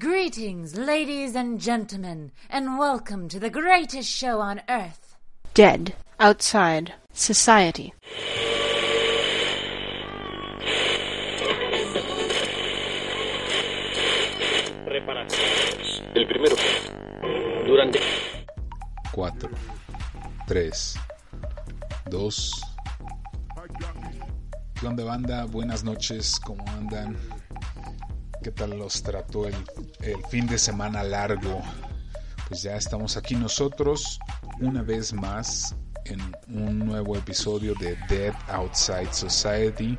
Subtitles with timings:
[0.00, 5.14] Greetings, ladies and gentlemen, and welcome to the greatest show on earth.
[5.52, 7.92] Dead outside society.
[14.86, 16.02] Reparaciones.
[16.14, 16.56] El primero.
[17.66, 18.00] Durante.
[19.12, 19.50] 4,
[20.46, 20.98] 3,
[22.08, 22.62] 2.
[24.80, 25.44] ¿Qué onda banda?
[25.44, 27.18] Buenas noches, ¿cómo andan?
[28.42, 29.54] ¿Qué tal los trató el,
[30.00, 31.60] el fin de semana largo?
[32.48, 34.18] Pues ya estamos aquí nosotros
[34.60, 39.98] una vez más en un nuevo episodio de Dead Outside Society.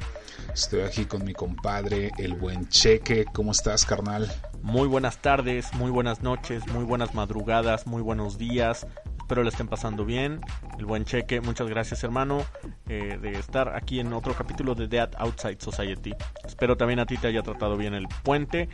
[0.53, 3.25] Estoy aquí con mi compadre, el buen Cheque.
[3.33, 4.31] ¿Cómo estás, carnal?
[4.61, 8.85] Muy buenas tardes, muy buenas noches, muy buenas madrugadas, muy buenos días.
[9.31, 10.41] Espero le estén pasando bien.
[10.77, 12.43] El buen cheque, muchas gracias hermano
[12.89, 16.13] eh, de estar aquí en otro capítulo de Dead Outside Society.
[16.45, 18.67] Espero también a ti te haya tratado bien el puente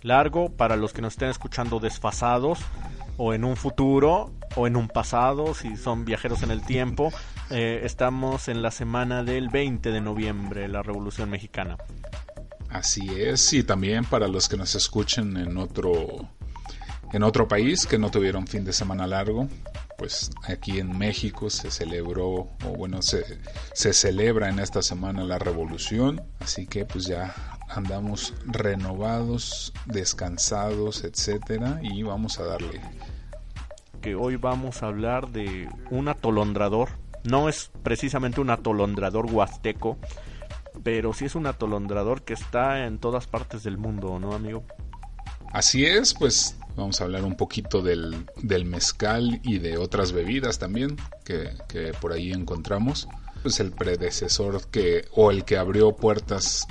[0.00, 2.60] largo para los que nos estén escuchando desfasados
[3.18, 7.12] o en un futuro o en un pasado si son viajeros en el tiempo.
[7.50, 11.76] Eh, estamos en la semana del 20 de noviembre, la Revolución Mexicana.
[12.70, 16.30] Así es, y también para los que nos escuchen en otro
[17.12, 19.48] en otro país que no tuvieron fin de semana largo,
[20.00, 23.22] pues aquí en México se celebró, o bueno, se,
[23.74, 27.34] se celebra en esta semana la revolución, así que pues ya
[27.68, 32.80] andamos renovados, descansados, etcétera, y vamos a darle.
[34.00, 36.88] Que hoy vamos a hablar de un atolondrador.
[37.24, 39.98] No es precisamente un atolondrador huasteco,
[40.82, 44.64] pero sí es un atolondrador que está en todas partes del mundo, ¿no, amigo?
[45.52, 50.58] Así es, pues vamos a hablar un poquito del, del mezcal y de otras bebidas
[50.58, 53.08] también que, que, por ahí encontramos.
[53.42, 56.66] Pues el predecesor que, o el que abrió puertas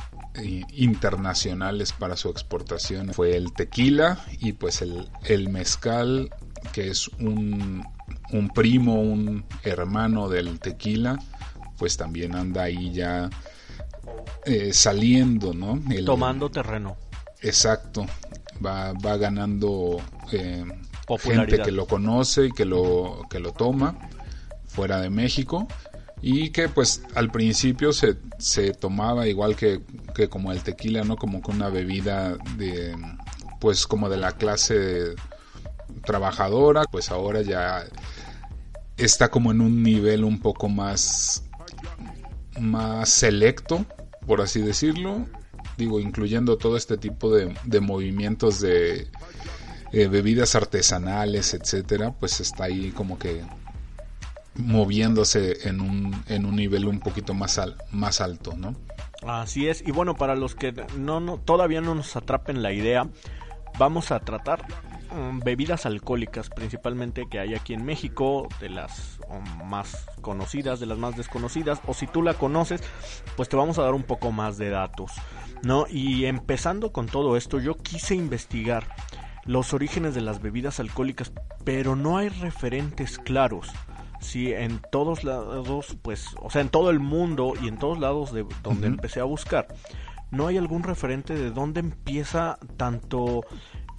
[0.72, 6.30] internacionales para su exportación fue el tequila y pues el, el mezcal
[6.72, 7.84] que es un,
[8.32, 11.18] un primo, un hermano del tequila,
[11.78, 13.30] pues también anda ahí ya
[14.46, 15.82] eh, saliendo, ¿no?
[16.06, 16.98] Tomando terreno.
[17.42, 18.06] Exacto,
[18.66, 19.98] va, va ganando
[20.32, 20.66] eh,
[21.18, 23.98] gente que lo conoce y que lo, que lo toma
[24.66, 25.68] fuera de México.
[26.22, 29.80] Y que pues al principio se, se tomaba igual que,
[30.14, 31.16] que, como el tequila, ¿no?
[31.16, 32.94] Como con una bebida de
[33.62, 35.16] pues como de la clase
[36.06, 37.86] trabajadora, pues ahora ya
[38.98, 41.44] está como en un nivel un poco más
[42.60, 43.86] más selecto,
[44.26, 45.26] por así decirlo,
[45.80, 49.08] digo, incluyendo todo este tipo de, de movimientos de
[49.92, 53.42] eh, bebidas artesanales, etcétera, pues está ahí como que
[54.56, 58.76] moviéndose en un, en un nivel un poquito más, al, más alto, ¿no?
[59.26, 63.10] Así es, y bueno, para los que no, no todavía no nos atrapen la idea,
[63.78, 64.66] vamos a tratar
[65.12, 69.20] um, bebidas alcohólicas principalmente que hay aquí en México, de las
[69.66, 72.82] más conocidas, de las más desconocidas, o si tú la conoces,
[73.36, 75.12] pues te vamos a dar un poco más de datos,
[75.64, 75.86] ¿no?
[75.90, 78.88] Y empezando con todo esto, yo quise investigar
[79.46, 81.32] los orígenes de las bebidas alcohólicas,
[81.64, 83.72] pero no hay referentes claros
[84.20, 88.34] si en todos lados, pues, o sea, en todo el mundo y en todos lados
[88.34, 88.96] de donde uh -huh.
[88.96, 89.68] empecé a buscar,
[90.32, 93.44] no hay algún referente de dónde empieza tanto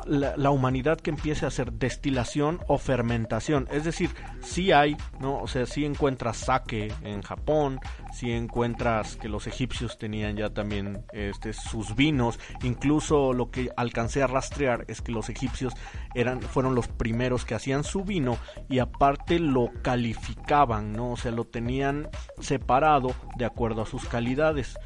[0.06, 3.68] la, la, humanidad que empiece a hacer destilación o fermentación.
[3.70, 5.38] Es decir, sí hay, ¿no?
[5.38, 7.80] O sea, sí encuentras sake en Japón,
[8.12, 12.38] sí encuentras que los egipcios tenían ya también este, sus vinos.
[12.62, 15.74] Incluso lo que alcancé a rastrear es que los egipcios
[16.14, 18.38] eran, fueron los primeros que hacían su vino
[18.68, 21.12] y aparte lo calificaban, ¿no?
[21.12, 22.08] O sea, lo tenían
[22.40, 24.78] separado de acuerdo a sus calidades.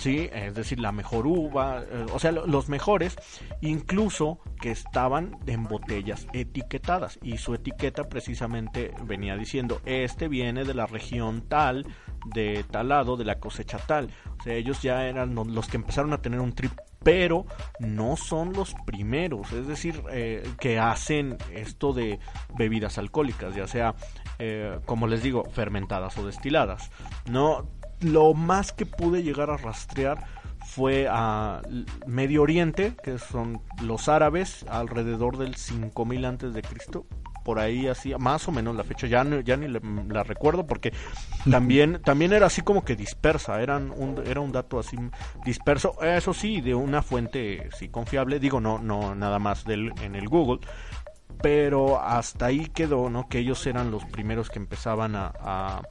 [0.00, 3.18] Sí, es decir, la mejor uva, eh, o sea, los mejores,
[3.60, 10.72] incluso que estaban en botellas etiquetadas y su etiqueta precisamente venía diciendo, este viene de
[10.72, 11.86] la región tal,
[12.34, 14.08] de tal lado, de la cosecha tal.
[14.40, 17.46] O sea, ellos ya eran los que empezaron a tener un trip pero
[17.78, 22.18] no son los primeros, es decir, eh, que hacen esto de
[22.56, 23.94] bebidas alcohólicas, ya sea,
[24.38, 26.90] eh, como les digo, fermentadas o destiladas.
[27.30, 27.68] No,
[28.00, 30.24] lo más que pude llegar a rastrear
[30.66, 31.62] fue a
[32.06, 37.06] Medio Oriente, que son los árabes, alrededor del 5000 antes de Cristo,
[37.44, 40.92] por ahí así, más o menos la fecha, ya, ya ni la recuerdo porque
[41.50, 44.96] también, también era así como que dispersa, eran un, era un dato así
[45.44, 50.14] disperso, eso sí, de una fuente sí confiable, digo no, no nada más del, en
[50.14, 50.60] el Google,
[51.42, 53.28] pero hasta ahí quedó, ¿no?
[53.28, 55.82] Que ellos eran los primeros que empezaban a,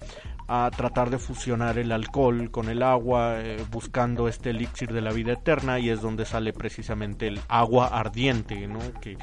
[0.75, 5.33] tratar de fusionar el alcohol con el agua, eh, buscando este elixir de la vida
[5.33, 8.79] eterna, y es donde sale precisamente el agua ardiente, ¿no?
[8.99, 9.17] Que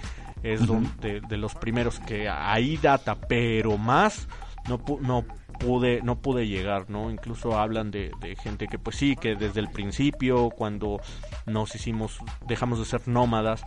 [0.45, 0.61] es
[1.01, 4.29] de, los primeros que ahí data, pero más
[4.69, 5.25] no, no
[5.59, 7.11] pude no pude llegar, ¿no?
[7.11, 11.01] Incluso hablan de, gente que pues sí, que desde el principio cuando
[11.47, 13.65] nos hicimos dejamos de ser nómadas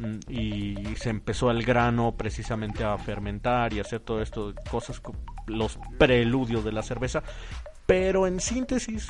[0.00, 5.00] mm, y se empezó el grano precisamente a fermentar y hacer todo esto, cosas
[5.48, 7.22] los preludios de la cerveza,
[7.86, 9.08] pero en síntesis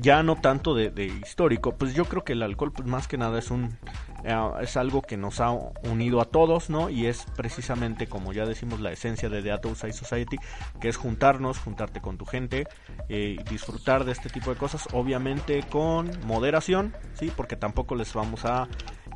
[0.00, 3.38] ya no tanto de, histórico, pues yo creo que el alcohol pues más que nada
[3.38, 3.76] es un
[4.24, 6.88] eh, es algo que nos ha unido a todos, ¿no?
[6.88, 10.38] Y es precisamente, como ya decimos, la esencia de The Outside Society,
[10.80, 12.66] que es juntarnos, juntarte con tu gente,
[13.10, 17.30] eh, disfrutar de este tipo de cosas, obviamente con moderación, ¿sí?
[17.36, 18.66] Porque tampoco les vamos a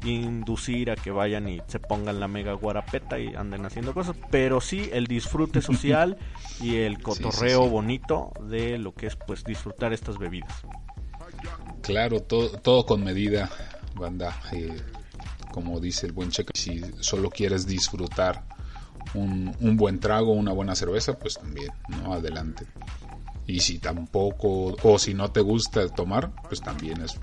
[0.05, 4.61] inducir a que vayan y se pongan la mega guarapeta y anden haciendo cosas, pero
[4.61, 6.17] sí el disfrute social
[6.61, 10.53] y el cotorreo bonito de lo que es pues disfrutar estas bebidas.
[11.83, 13.51] Claro, todo, todo con medida,
[13.95, 14.41] banda.
[14.53, 14.77] Eh,
[15.51, 18.45] como dice el buen cheque, si solo quieres disfrutar
[19.15, 22.13] un, buen trago, una buena cerveza, pues también, ¿no?
[22.13, 22.67] Adelante.
[23.47, 27.19] Y si tampoco, o si no te gusta tomar, pues también es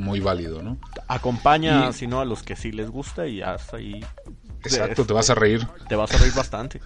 [0.00, 0.78] muy válido, ¿no?
[1.08, 4.04] Acompaña, si no, a los que sí les gusta y hasta ahí.
[4.62, 5.66] Exacto, te vas a reír.
[5.88, 6.80] Te vas a reír bastante.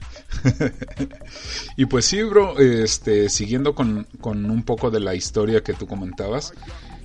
[1.77, 5.87] y pues sí, bro, este, siguiendo con, con un poco de la historia que tú
[5.87, 6.53] comentabas,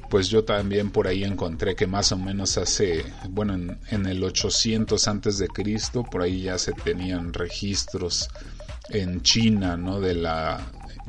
[0.09, 3.53] pues yo también por ahí encontré que más o menos hace, bueno,
[3.89, 8.29] en, el 800 antes de Cristo, por ahí ya se tenían registros
[8.89, 9.99] en China, ¿no?
[9.99, 10.59] De la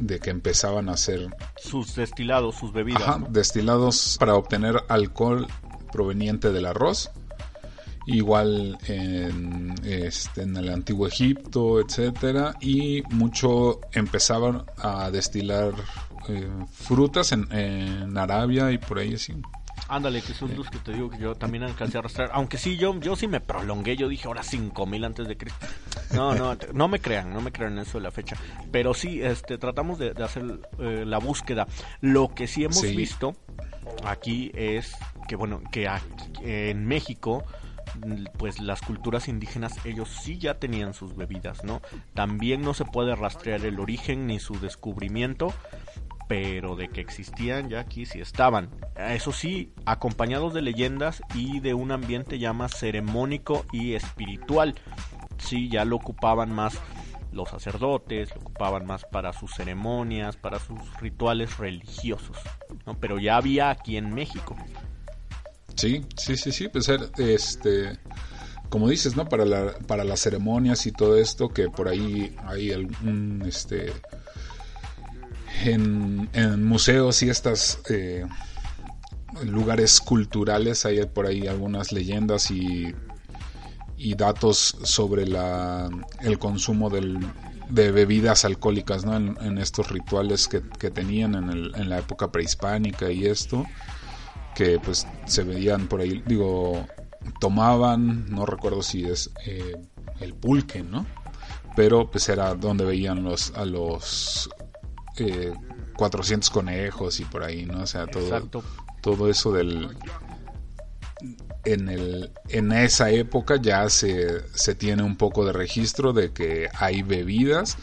[0.01, 5.47] de que empezaban a hacer sus destilados, sus bebidas, Ajá, destilados para obtener alcohol
[5.93, 7.11] proveniente del arroz.
[8.07, 15.75] Igual en, este, en el antiguo Egipto, etcétera, y mucho empezaban a destilar
[16.29, 19.35] eh, frutas en, Arabia y por ahí así.
[19.89, 22.31] Ándale, que son dos que te digo que yo también alcancé a arrastrar.
[22.33, 23.97] Aunque sí, yo, yo sí me prolongué.
[23.97, 25.67] Yo dije ahora 5000 antes de Cristo.
[26.15, 28.37] No, no, no me crean, no me crean eso de la fecha.
[28.71, 31.67] Pero sí, este, tratamos de, hacer eh, la búsqueda.
[32.01, 33.35] Lo que sí hemos visto
[34.05, 34.97] aquí es
[35.29, 35.89] que, bueno, que
[36.43, 37.45] en México
[38.39, 41.83] pues las culturas indígenas ellos sí ya tenían sus bebidas, ¿no?
[42.15, 45.53] También no se puede rastrear el origen ni su descubrimiento,
[46.31, 48.71] pero de que existían ya aquí sí estaban.
[48.95, 54.77] Eso sí, acompañados de leyendas y de un ambiente ya más ceremónico y espiritual.
[55.39, 56.79] Sí, ya lo ocupaban más
[57.33, 62.37] los sacerdotes, lo ocupaban más para sus ceremonias, para sus rituales religiosos,
[62.87, 62.97] ¿no?
[63.01, 64.55] Pero ya había aquí en México.
[65.75, 66.89] Sí, sí, sí, sí, pues
[67.19, 67.99] este
[68.69, 69.29] como dices, ¿no?
[69.29, 73.93] Para la, para las ceremonias y todo esto que por ahí hay algún este
[75.65, 78.27] en, museos y estos eh,
[79.45, 82.95] lugares culturales hay por ahí algunas leyendas y,
[83.97, 85.89] y datos sobre la,
[86.23, 87.19] el consumo del,
[87.71, 89.17] de bebidas alcohólicas ¿no?
[89.17, 93.65] en, estos rituales que, tenían en, el, en, la época prehispánica y esto
[94.55, 96.87] que pues se veían por ahí digo
[97.41, 99.77] tomaban no recuerdo si es eh,
[100.21, 101.07] el pulque no
[101.77, 104.51] pero pues era donde veían los a los
[105.97, 107.83] 400 eh, conejos y por ahí, ¿no?
[107.83, 108.65] O sea, todo,
[109.01, 109.97] todo eso del...
[111.67, 116.71] En, el, en esa época ya se, se tiene un poco de registro de que
[116.73, 117.77] hay bebidas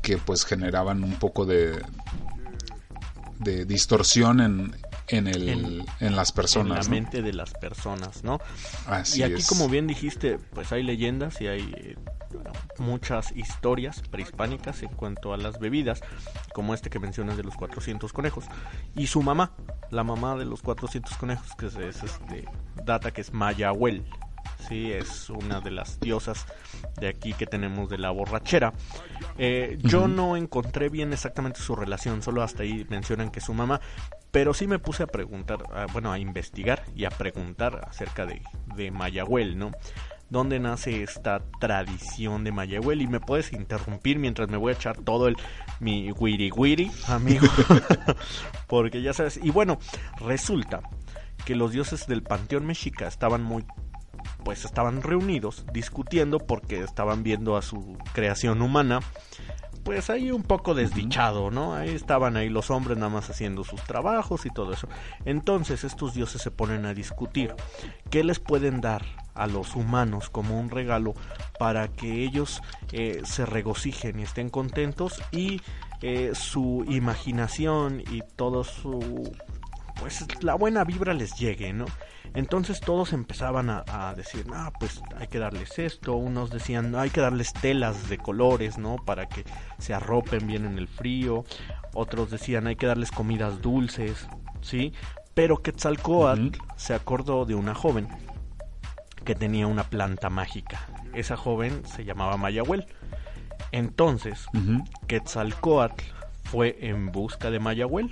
[0.00, 1.78] que pues generaban un poco de,
[3.38, 4.76] de distorsión en,
[5.08, 6.86] en, el, en, las personas.
[6.86, 8.40] En la mente de las personas, ¿no?
[9.14, 11.96] y aquí, como bien dijiste, pues hay leyendas y hay eh,
[12.78, 16.02] muchas historias prehispánicas en cuanto a las bebidas,
[16.52, 18.46] como este que mencionas de los 400 conejos.
[18.96, 19.52] Y su mamá,
[19.90, 22.44] la mamá de los 400 conejos, que es, este
[22.84, 24.04] data que es Mayahuel.
[24.68, 26.46] Sí, es una de las diosas
[27.00, 28.72] de aquí que tenemos de la borrachera.
[29.36, 33.80] Eh, yo no encontré bien exactamente su relación, solo hasta ahí mencionan que su mamá,
[34.30, 35.62] pero sí me puse a preguntar,
[35.92, 38.42] bueno, a investigar y a preguntar acerca de,
[38.76, 39.72] de Mayahuel, ¿no?
[40.32, 43.02] Donde nace esta tradición de Mayahuel.
[43.02, 45.36] Y me puedes interrumpir mientras me voy a echar todo el
[45.78, 47.46] mi wiri wiri, amigo.
[48.66, 49.38] Porque ya sabes.
[49.42, 49.78] Y bueno,
[50.18, 50.80] resulta
[51.44, 53.64] que los dioses del panteón mexica estaban muy
[54.44, 59.00] pues estaban reunidos discutiendo porque estaban viendo a su creación humana
[59.84, 61.74] pues ahí un poco desdichado, ¿no?
[61.74, 64.88] Ahí estaban ahí los hombres nada más haciendo sus trabajos y todo eso.
[65.24, 67.54] Entonces estos dioses se ponen a discutir
[68.10, 71.14] qué les pueden dar a los humanos como un regalo
[71.58, 72.62] para que ellos
[72.92, 75.60] eh, se regocijen y estén contentos y
[76.02, 79.32] eh, su imaginación y todo su
[80.00, 81.84] pues la buena vibra les llegue, ¿no?
[82.34, 87.20] Entonces todos empezaban a, decir, ah, pues hay que darles esto, unos decían, hay que
[87.20, 88.96] darles telas de colores, ¿no?
[88.96, 89.44] Para que
[89.78, 91.44] se arropen bien en el frío,
[91.94, 94.26] otros decían, hay que darles comidas dulces,
[94.62, 94.92] ¿sí?
[95.34, 98.08] Pero Quetzalcoatl se acordó de una joven
[99.24, 100.86] que tenía una planta mágica.
[101.14, 102.86] Esa joven se llamaba Mayahuel.
[103.70, 104.46] Entonces,
[105.06, 106.04] Quetzalcoatl
[106.44, 108.10] fue en busca de Mayahuel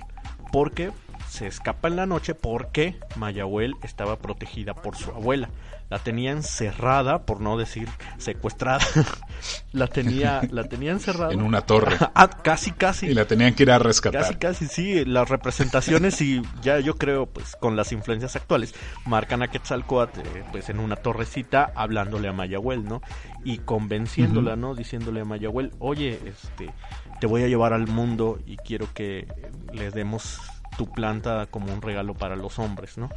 [0.51, 0.91] porque
[1.27, 5.49] se escapa en la noche porque Mayahuel estaba protegida por su abuela.
[5.91, 8.79] La tenía encerrada, por no decir secuestrada.
[9.73, 11.33] la tenía, la tenía encerrada.
[11.33, 11.97] En una torre.
[12.15, 13.07] ah, casi, casi.
[13.07, 14.21] Y la tenían que ir a rescatar.
[14.21, 15.03] Casi, casi, sí.
[15.03, 18.73] Las representaciones y ya yo creo, pues, con las influencias actuales,
[19.05, 23.01] marcan a Quetzalcoatl, eh, pues, en una torrecita, hablándole a Mayahuel, ¿no?
[23.43, 24.75] Y convenciéndola, ¿no?
[24.75, 26.73] Diciéndole a Mayahuel, oye, este,
[27.19, 29.27] te voy a llevar al mundo y quiero que
[29.73, 30.39] les demos
[30.77, 33.09] tu planta como un regalo para los hombres, ¿no?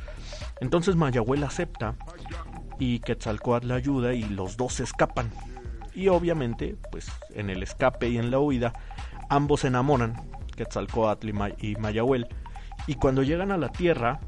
[0.60, 1.94] Entonces Mayahuel acepta
[2.78, 5.30] y Quetzalcoatl le ayuda y los dos escapan.
[5.94, 8.72] Y obviamente, pues en el escape y en la huida,
[9.28, 10.14] ambos se enamoran,
[10.56, 11.28] Quetzalcoatl
[11.58, 12.28] y, Mayahuel.
[12.86, 14.20] Y cuando llegan a la tierra,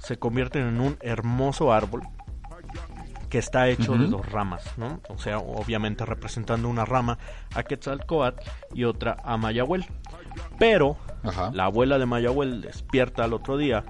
[0.00, 2.02] se convierten en un hermoso árbol
[3.30, 5.00] que está hecho de dos ramas, ¿no?
[5.08, 7.18] O sea, obviamente representando una rama
[7.54, 8.40] a Quetzalcoatl
[8.74, 9.86] y otra a Mayahuel.
[10.58, 10.96] Pero
[11.52, 13.84] la abuela de Mayahuel despierta al otro día,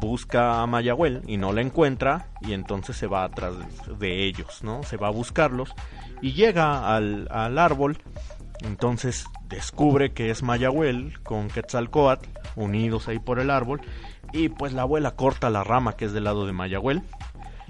[0.00, 3.54] busca a Mayahuel y no la encuentra y entonces se va atrás
[3.98, 4.82] de ellos, ¿no?
[4.82, 5.74] Se va a buscarlos
[6.20, 7.98] y llega al, árbol,
[8.62, 13.80] entonces descubre que es Mayahuel con Quetzalcoatl unidos ahí por el árbol
[14.32, 17.02] y pues la abuela corta la rama que es del lado de Mayahuel,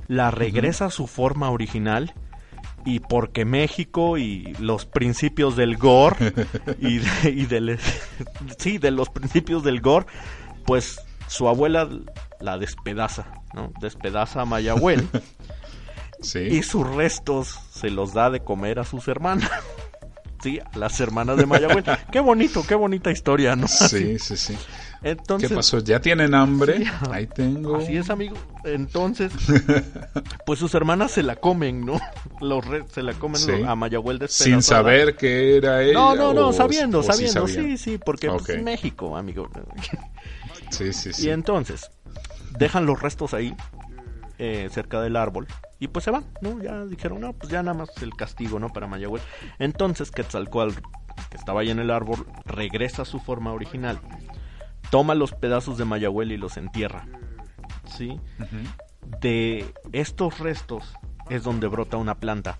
[0.09, 2.15] la regresa a su forma original
[2.85, 6.35] y porque México y los principios del gore
[6.81, 6.99] y,
[7.47, 7.79] de,
[8.59, 10.07] sí de los principios del gore
[10.67, 11.89] pues su abuela
[12.41, 15.09] la despedaza no despedaza a Mayahuel
[16.35, 19.51] y sus restos se los da de comer a sus hermanas
[20.43, 24.57] sí a las hermanas de Mayahuel qué bonito qué bonita historia no sí sí sí
[25.39, 25.81] ¿Qué pasó?
[25.81, 26.87] ¿Ya tienen hambre?
[27.11, 27.77] Ahí tengo.
[27.77, 28.37] Así es, amigo.
[28.65, 29.31] Entonces,
[30.47, 32.01] pues sus hermanas se la comen, ¿no?
[32.41, 35.93] Los se la comen a Mayagüel de Sin saber que era ella.
[35.93, 37.47] No, no, no, sabiendo, sabiendo.
[37.47, 39.51] Sí, sí, porque pues, México, amigo.
[40.71, 41.27] Sí, sí, sí.
[41.27, 41.91] Y entonces,
[42.59, 43.57] dejan los restos ahí,
[44.39, 45.47] eh, cerca del árbol.
[45.79, 46.63] Y pues se van, ¿no?
[46.63, 48.73] Ya dijeron, no, pues ya nada más el castigo, ¿no?
[48.73, 49.23] Para Mayagüel.
[49.59, 50.81] Entonces Quetzalcoatl,
[51.31, 54.01] que estaba ahí en el árbol, regresa a su forma original
[54.95, 57.07] toma los pedazos de Mayahuel y los entierra.
[57.85, 58.21] ¿Sí?
[59.21, 60.95] De estos restos
[61.29, 62.59] es donde brota una planta,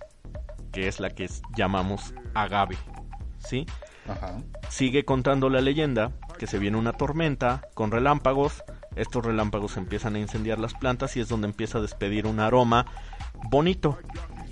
[0.73, 2.77] que es la que llamamos agave.
[3.37, 3.65] ¿Sí?
[4.69, 8.63] Sigue contando la leyenda que se viene una tormenta con relámpagos.
[8.95, 12.85] Estos relámpagos empiezan a incendiar las plantas y es donde empieza a despedir un aroma
[13.49, 13.97] bonito,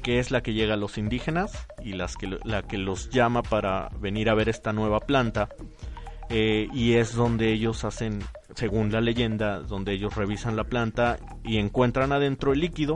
[0.02, 3.44] que es la que llega a los indígenas y las que, la que los llama
[3.44, 5.50] para venir a ver esta nueva planta
[6.30, 8.20] eh, y es donde ellos hacen,
[8.56, 12.96] según la leyenda, donde ellos revisan la planta y encuentran adentro el líquido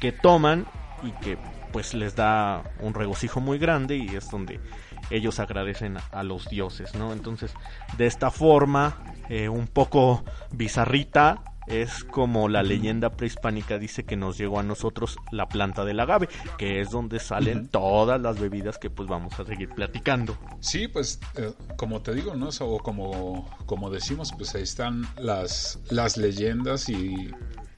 [0.00, 0.66] que toman
[1.02, 1.38] y que
[1.72, 4.60] pues les da un regocijo muy grande y es donde
[5.10, 7.12] ellos agradecen a los dioses, ¿no?
[7.12, 7.52] Entonces,
[7.96, 14.38] de esta forma, eh, un poco bizarrita, es como la leyenda prehispánica dice que nos
[14.38, 18.90] llegó a nosotros la planta del agave, que es donde salen todas las bebidas que
[18.90, 20.36] pues vamos a seguir platicando.
[20.60, 22.48] Sí, pues eh, como te digo, ¿no?
[22.60, 27.30] O como, como decimos, pues ahí están las, las leyendas y,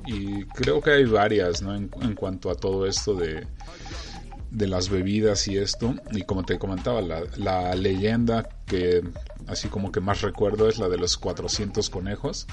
[0.06, 1.75] y creo que hay varias, ¿no?
[1.75, 3.46] En, cuanto a todo esto de,
[4.50, 5.95] de las bebidas y esto.
[6.12, 9.02] Y como te comentaba, la, la leyenda que
[9.47, 12.47] así como que más recuerdo es la de los 400 conejos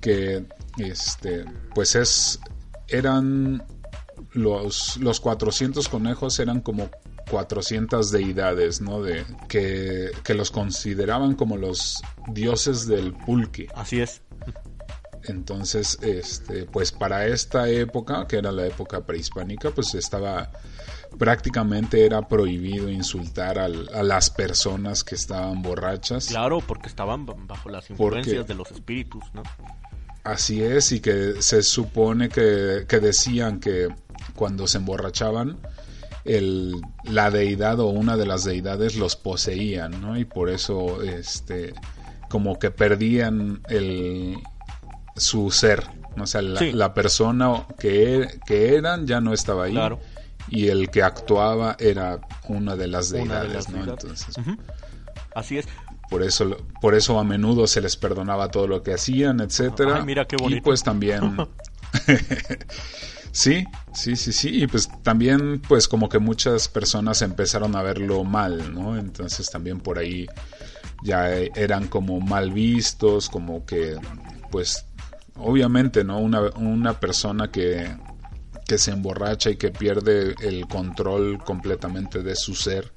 [0.00, 0.44] que
[0.78, 1.44] este
[1.74, 2.40] pues es
[2.88, 3.62] eran
[4.32, 6.90] los, los 400 conejos eran como
[7.30, 9.02] 400 deidades, ¿no?
[9.02, 13.68] De, que, que los consideraban como los dioses del pulque.
[13.74, 14.22] Así es.
[15.24, 20.50] Entonces, este, pues para esta época, que era la época prehispánica, pues estaba
[21.16, 26.28] prácticamente era prohibido insultar a las personas que estaban borrachas.
[26.28, 29.42] Claro, porque estaban bajo las influencias de los espíritus, ¿no?
[30.24, 33.88] Así es, y que se supone que, que decían que
[34.34, 35.58] cuando se emborrachaban,
[36.24, 40.18] el, la deidad o una de las deidades los poseían, ¿no?
[40.18, 41.72] Y por eso, este,
[42.28, 44.36] como que perdían el,
[45.16, 45.84] su ser,
[46.20, 49.78] o sea, la, persona que, que, eran ya no estaba ahí.
[50.50, 53.84] Y el que actuaba era una de las deidades, ¿no?
[53.84, 54.36] Entonces,
[55.34, 55.66] Así es.
[56.10, 60.02] Por eso, por eso a menudo se les perdonaba todo lo que hacían, etcétera.
[60.04, 60.58] mira qué bonito.
[60.58, 61.36] Y pues también
[63.32, 64.62] Sí, sí, sí, sí.
[64.62, 68.98] Y pues también, pues como que muchas personas empezaron a verlo mal, ¿no?
[68.98, 70.26] Entonces también por ahí
[71.04, 73.96] ya eran como mal vistos, como que,
[74.50, 74.86] pues,
[75.36, 76.18] obviamente, ¿no?
[76.18, 77.88] Una, una persona que,
[78.68, 82.92] que se emborracha y que pierde el control completamente de su ser,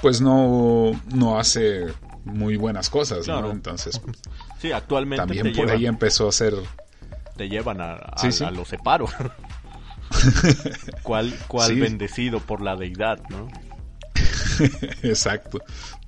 [0.00, 1.86] pues no, no hace
[2.24, 3.50] muy buenas cosas, ¿no?
[3.50, 4.00] Entonces,
[4.60, 6.54] sí, actualmente también por ahí empezó a ser...
[7.36, 9.10] Te llevan a, a los separos.
[11.02, 13.48] ¿Cuál, cuál bendecido por la deidad, no?
[15.02, 15.58] Exacto.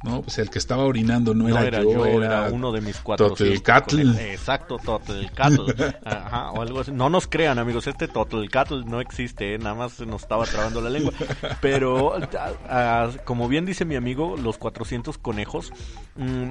[0.02, 3.28] No, pues el que estaba orinando no, era, yo, era, uno de mis cuatro.
[3.28, 4.00] Totelcatl.
[4.18, 5.71] Exacto, Totelcatl.
[6.04, 6.90] Ajá, o algo así.
[6.90, 9.59] No nos crean, amigos, este Totelcatl no existe, ¿eh?
[9.59, 11.12] nada más se nos estaba trabando la lengua.
[11.61, 12.16] Pero,
[13.25, 15.73] como bien dice mi amigo, los 400 conejos,
[16.16, 16.50] mm,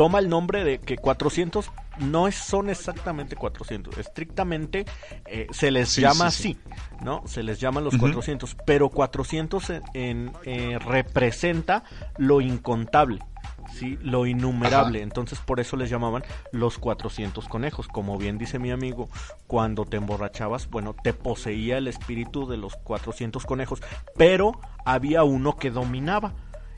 [0.00, 4.86] toma el nombre de que 400 no son exactamente 400, estrictamente
[5.26, 6.56] eh, se les llama así,
[7.02, 7.22] ¿no?
[7.26, 11.84] Se les llama los 400, pero 400 en, eh, representa
[12.16, 13.18] lo incontable.
[13.74, 13.98] ¿sí?
[14.00, 15.02] lo innumerable.
[15.02, 17.86] Entonces por eso les llamaban los 400 conejos.
[17.86, 19.10] Como bien dice mi amigo,
[19.46, 23.82] cuando te emborrachabas, bueno, te poseía el espíritu de los 400 conejos,
[24.16, 26.32] pero había uno que dominaba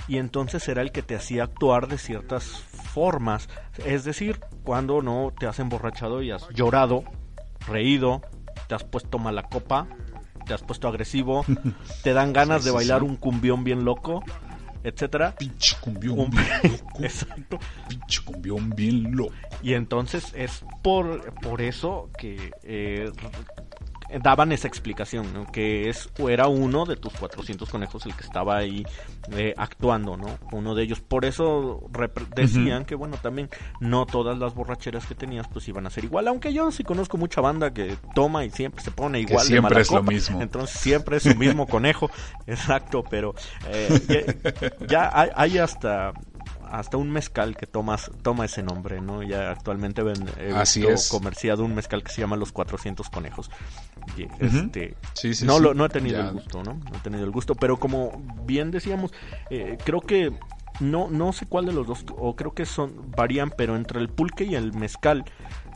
[0.08, 3.48] y entonces era el que te hacía actuar de ciertas formas.
[3.84, 7.04] Es decir, cuando no te has emborrachado y has llorado,
[7.66, 8.22] reído,
[8.68, 9.86] te has puesto mala copa,
[10.46, 11.44] te has puesto agresivo,
[12.02, 14.22] te dan ganas de bailar un cumbión bien loco,
[14.84, 15.34] etcétera.
[15.36, 17.02] Pinche cumbión bien loco.
[17.02, 17.58] Exacto.
[17.88, 19.32] Pinche cumbión bien loco.
[19.62, 23.10] Y entonces es por, por eso que eh,
[24.20, 28.84] daban esa explicación, que es era uno de tus 400 conejos el que estaba ahí
[29.32, 30.38] eh, actuando, ¿no?
[30.52, 31.00] Uno de ellos.
[31.00, 31.82] Por eso
[32.34, 33.48] decían que, bueno, también
[33.80, 37.16] no todas las borracheras que tenías pues iban a ser igual, aunque yo sí conozco
[37.16, 39.44] mucha banda que toma y siempre se pone igual.
[39.44, 40.40] siempre es lo mismo.
[40.42, 42.10] Entonces siempre es su mismo conejo,
[42.46, 43.34] exacto, pero
[43.68, 44.40] eh,
[44.88, 46.12] ya, hay hasta
[46.72, 49.22] hasta un mezcal que tomas, toma ese nombre, ¿no?
[49.22, 53.50] Ya actualmente ven, he Así visto comerciado un mezcal que se llama Los 400 Conejos.
[54.38, 54.96] este,
[55.44, 56.72] no, Lo, no he tenido el gusto, ¿no?
[56.72, 59.12] No he tenido el gusto, pero como bien decíamos,
[59.50, 60.32] eh, creo que
[60.80, 64.08] no, no sé cuál de los dos, o creo que son, varían, pero entre el
[64.08, 65.26] pulque y el mezcal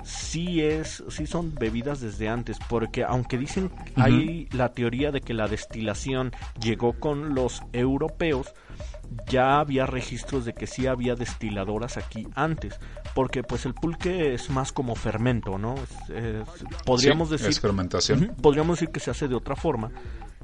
[0.07, 5.35] sí es sí son bebidas desde antes porque aunque dicen hay la teoría de que
[5.35, 8.55] la destilación llegó con los europeos
[9.29, 12.79] ya había registros de que sí había destiladoras aquí antes,
[13.14, 15.75] porque pues el pulque es más como fermento, ¿no?
[16.85, 18.35] podríamos decir fermentación.
[18.40, 19.90] podríamos decir que se hace de otra forma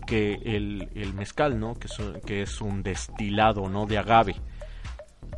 [0.07, 1.75] que el, el mezcal, ¿no?
[1.75, 3.87] Que es, que es un destilado, ¿no?
[3.87, 4.35] De agave.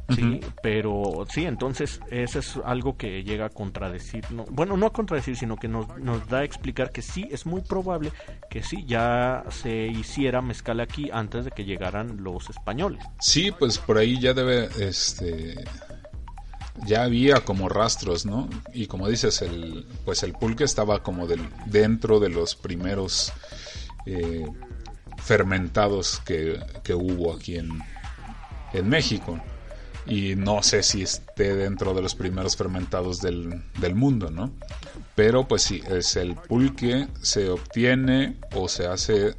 [0.08, 5.36] Sí, pero sí, entonces eso es algo que llega a contradecir, bueno, no a contradecir,
[5.36, 8.12] sino que nos, nos da a explicar que sí, es muy probable
[8.50, 13.02] que sí, ya se hiciera mezcal aquí antes de que llegaran los españoles.
[13.18, 15.64] Sí, pues por ahí ya debe, este,
[16.86, 18.48] ya había como rastros, ¿no?
[18.74, 23.32] Y como dices, el, pues el pulque estaba como del, dentro de los primeros
[24.04, 24.46] eh,
[25.16, 27.70] fermentados que, que hubo aquí en,
[28.74, 29.40] en México
[30.06, 33.62] y no sé si esté dentro de los primeros fermentados del,
[33.94, 34.50] mundo, ¿no?
[35.14, 39.34] Pero pues sí, es el pulque, se obtiene o se hace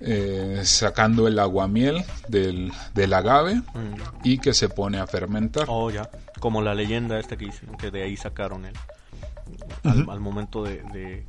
[0.00, 3.94] eh, sacando el aguamiel del, del agave mm.
[4.24, 5.66] y que se pone a fermentar.
[5.68, 8.74] Oh, ya, como la leyenda esta que dicen, que de ahí sacaron el,
[9.84, 11.26] al, momento de, de,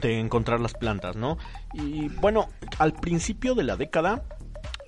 [0.00, 1.38] de encontrar las plantas, ¿no?
[1.74, 2.48] Y bueno,
[2.78, 4.22] al principio de la década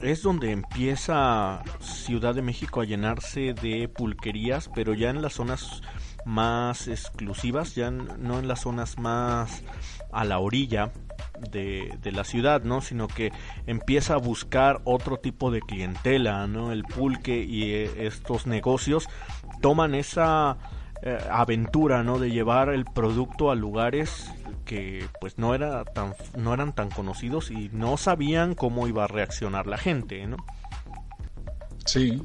[0.00, 5.83] es donde empieza Ciudad de México a llenarse de pulquerías, pero ya en las zonas
[6.24, 9.62] más exclusivas, ya no en las zonas más
[10.12, 10.90] a la orilla
[11.50, 12.80] de, de, la ciudad, ¿no?
[12.80, 13.33] Sino que
[13.66, 16.72] empieza a buscar otro tipo de clientela, ¿no?
[16.72, 19.09] El pulque y eh, estos negocios
[19.61, 20.57] toman esa
[21.02, 22.18] eh, aventura, ¿no?
[22.18, 24.33] De llevar el producto a lugares
[24.64, 29.09] que pues no era tan no eran tan conocidos y no sabían cómo iba a
[29.09, 30.37] reaccionar la gente, ¿no?
[31.85, 32.22] Sí.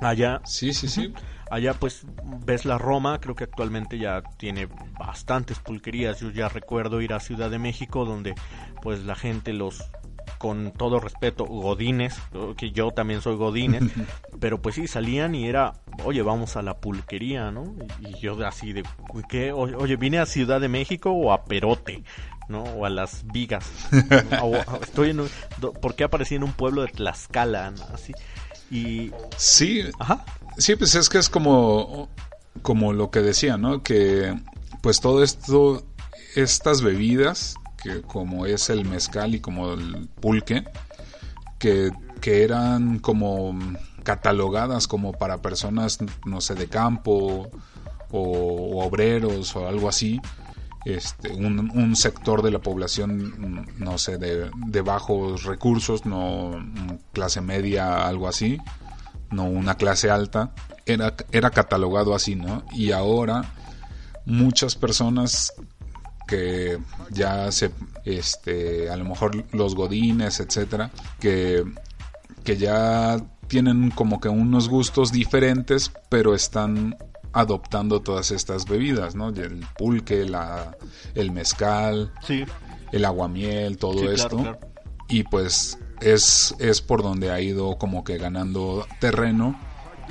[0.00, 0.40] Allá.
[0.44, 1.14] Sí, sí, sí.
[1.50, 2.04] Allá pues
[2.44, 6.20] ves la Roma, creo que actualmente ya tiene bastantes pulquerías.
[6.20, 8.34] Yo ya recuerdo ir a Ciudad de México donde
[8.82, 9.82] pues la gente los
[10.44, 12.16] con todo respeto, godines,
[12.58, 13.82] que yo también soy godines,
[14.40, 15.72] pero pues sí, salían y era,
[16.04, 17.74] oye, vamos a la pulquería, ¿no?
[17.98, 18.82] Y yo así de,
[19.26, 19.52] ¿qué?
[19.52, 22.04] Oye, ¿vine a Ciudad de México o a Perote?
[22.50, 22.62] ¿no?
[22.62, 23.64] O a las vigas.
[24.82, 25.22] estoy en
[25.80, 27.72] ¿Por qué aparecí en un pueblo de Tlaxcala?
[27.94, 28.12] Así.
[28.70, 29.12] Y...
[29.38, 29.82] Sí.
[29.98, 30.26] Ajá.
[30.58, 32.10] Sí, pues es que es como,
[32.60, 33.82] como lo que decía, ¿no?
[33.82, 34.38] Que
[34.82, 35.86] pues todo esto,
[36.34, 37.54] estas bebidas
[37.84, 40.64] que como es el mezcal y como el pulque,
[41.58, 41.92] que,
[42.22, 43.54] eran como
[44.02, 47.50] catalogadas como para personas, no sé, de campo
[48.10, 50.22] o, obreros o algo así,
[50.86, 56.52] este, un, sector de la población, no sé, de, de, bajos recursos, no
[57.12, 58.58] clase media, algo así,
[59.30, 60.54] no una clase alta,
[60.86, 62.64] era, era catalogado así, ¿no?
[62.72, 63.52] Y ahora
[64.24, 65.52] muchas personas
[66.26, 66.78] que
[67.10, 67.70] ya se,
[68.04, 71.64] este, a lo mejor los godines, etcétera, que,
[72.42, 76.96] que ya tienen como que unos gustos diferentes, pero están
[77.32, 79.28] adoptando todas estas bebidas, ¿no?
[79.28, 80.76] El pulque, la,
[81.14, 82.44] el mezcal, sí.
[82.92, 84.58] el aguamiel, todo esto.
[85.08, 89.58] Y pues es, es por donde ha ido como que ganando terreno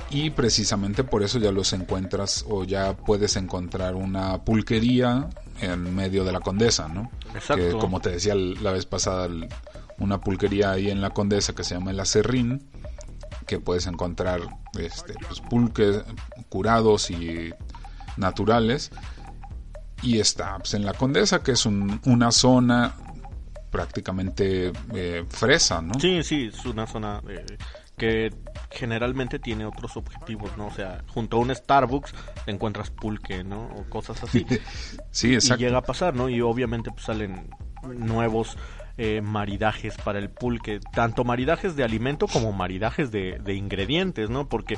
[0.10, 5.30] y precisamente por eso ya los encuentras o ya puedes encontrar una pulquería
[5.62, 7.12] en medio de la Condesa, ¿no?
[7.34, 7.56] Exacto.
[7.64, 9.30] Que como te decía la vez pasada,
[10.00, 12.70] una pulquería ahí en la Condesa que se llama El Acerrín,
[13.46, 14.42] que puedes encontrar
[14.78, 16.04] este, pues, pulques
[16.50, 17.54] curados y
[18.18, 18.92] naturales.
[20.02, 22.96] Y está pues, en la Condesa, que es una zona
[23.72, 26.00] prácticamente eh, fresa, ¿no?
[26.00, 27.46] Sí, sí, es una zona eh,
[27.98, 28.34] que
[28.72, 30.68] generalmente tiene otros objetivos, ¿no?
[30.68, 32.14] O sea, junto a un Starbucks
[32.46, 33.68] te encuentras pulque, ¿no?
[33.68, 34.46] O cosas así.
[35.12, 35.62] sí, exacto.
[35.62, 36.30] Y llega a pasar, ¿no?
[36.30, 37.50] Y obviamente pues salen
[37.84, 38.58] nuevos
[38.98, 44.48] eh, maridajes para el pulque, tanto maridajes de alimento como maridajes de, ingredientes, ¿no?
[44.48, 44.78] Porque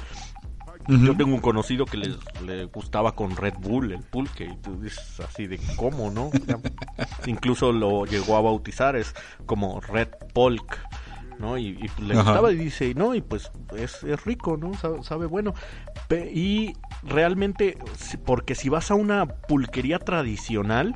[0.88, 5.20] Yo tengo un conocido que le, gustaba con Red Bull el pulque y tú dices
[5.20, 6.32] así de cómo, ¿no?
[7.26, 9.14] incluso lo llegó a bautizar, es
[9.46, 10.80] como Red Polk.
[11.40, 11.58] ¿No?
[11.58, 14.74] Y, le gustaba y dice, no, y pues es, es rico, ¿no?
[15.04, 15.54] Sabe, bueno.
[16.34, 17.78] y realmente,
[18.26, 20.96] porque si vas a una pulquería tradicional,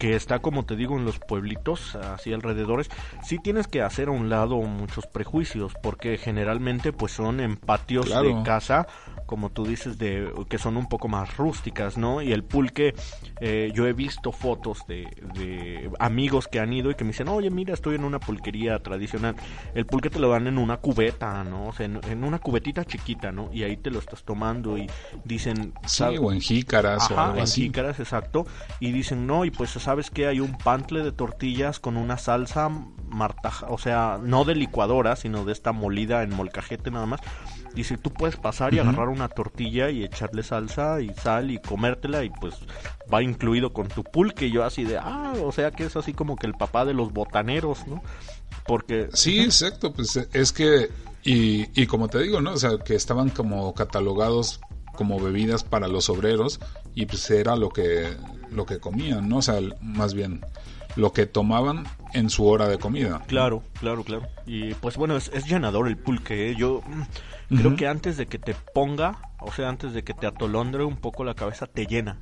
[0.00, 2.88] que está como te digo en los pueblitos así alrededores,
[3.22, 8.08] sí tienes que hacer a un lado muchos prejuicios porque generalmente pues son en patios
[8.08, 8.86] de casa
[9.30, 12.20] como tú dices, de que son un poco más rústicas, ¿no?
[12.20, 12.96] Y el pulque,
[13.40, 17.28] eh, yo he visto fotos de, de, amigos que han ido y que me dicen,
[17.28, 19.36] oye, mira, estoy en una pulquería tradicional.
[19.72, 21.68] El pulque te lo dan en una cubeta, ¿no?
[21.68, 23.50] O sea, en, una cubetita chiquita, ¿no?
[23.52, 24.90] Y ahí te lo estás tomando y
[25.24, 25.74] dicen...
[25.86, 27.62] Sí, o en jícaras o algo en así.
[27.62, 28.48] jícaras, exacto.
[28.80, 32.70] Y dicen, no, y pues sabes que hay un pantle de tortillas con una salsa
[33.08, 37.20] martaja, o sea, no de licuadora, sino de esta molida en molcajete nada más
[37.74, 42.24] Dice, tú puedes pasar y agarrar una tortilla y echarle salsa y sal y comértela
[42.24, 42.54] y pues
[43.12, 44.46] va incluido con tu pulque.
[44.46, 46.94] Y yo así de, ah, o sea que es así como que el papá de
[46.94, 48.02] los botaneros, ¿no?
[48.66, 49.08] Porque...
[49.12, 50.88] Sí, exacto, pues es que,
[51.22, 52.52] y, y como te digo, ¿no?
[52.52, 54.60] O sea, que estaban como catalogados
[54.96, 56.60] como bebidas para los obreros
[56.94, 58.16] y pues era lo que,
[58.50, 59.38] lo que comían, ¿no?
[59.38, 60.40] O sea, más bien
[60.96, 63.22] lo que tomaban en su hora de comida.
[63.26, 64.26] Claro, claro, claro.
[64.46, 66.50] Y pues bueno, es, llenador el pulque.
[66.50, 66.56] ¿eh?
[66.56, 66.82] Yo
[67.48, 70.84] mm, creo que antes de que te ponga, o sea, antes de que te atolondre
[70.84, 72.18] un poco la cabeza, te llena.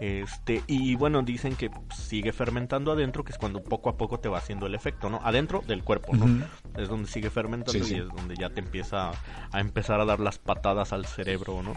[0.00, 4.28] Este, y bueno, dicen que sigue fermentando adentro, que es cuando poco a poco te
[4.28, 5.20] va haciendo el efecto, ¿no?
[5.24, 6.44] Adentro del cuerpo, ¿no?
[6.76, 9.10] Es donde sigue fermentando y es donde ya te empieza
[9.50, 11.74] a empezar a dar las patadas al cerebro, ¿no?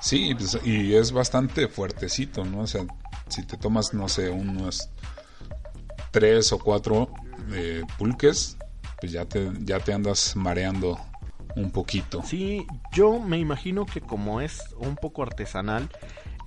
[0.00, 2.60] Sí, pues, y es bastante fuertecito, ¿no?
[2.60, 2.86] O sea,
[3.28, 4.90] si te tomas, no sé, unos
[6.10, 7.10] tres o cuatro
[7.52, 8.56] eh, pulques,
[9.00, 10.98] pues ya te, ya te andas mareando
[11.56, 12.22] un poquito.
[12.24, 15.88] Sí, yo me imagino que como es un poco artesanal,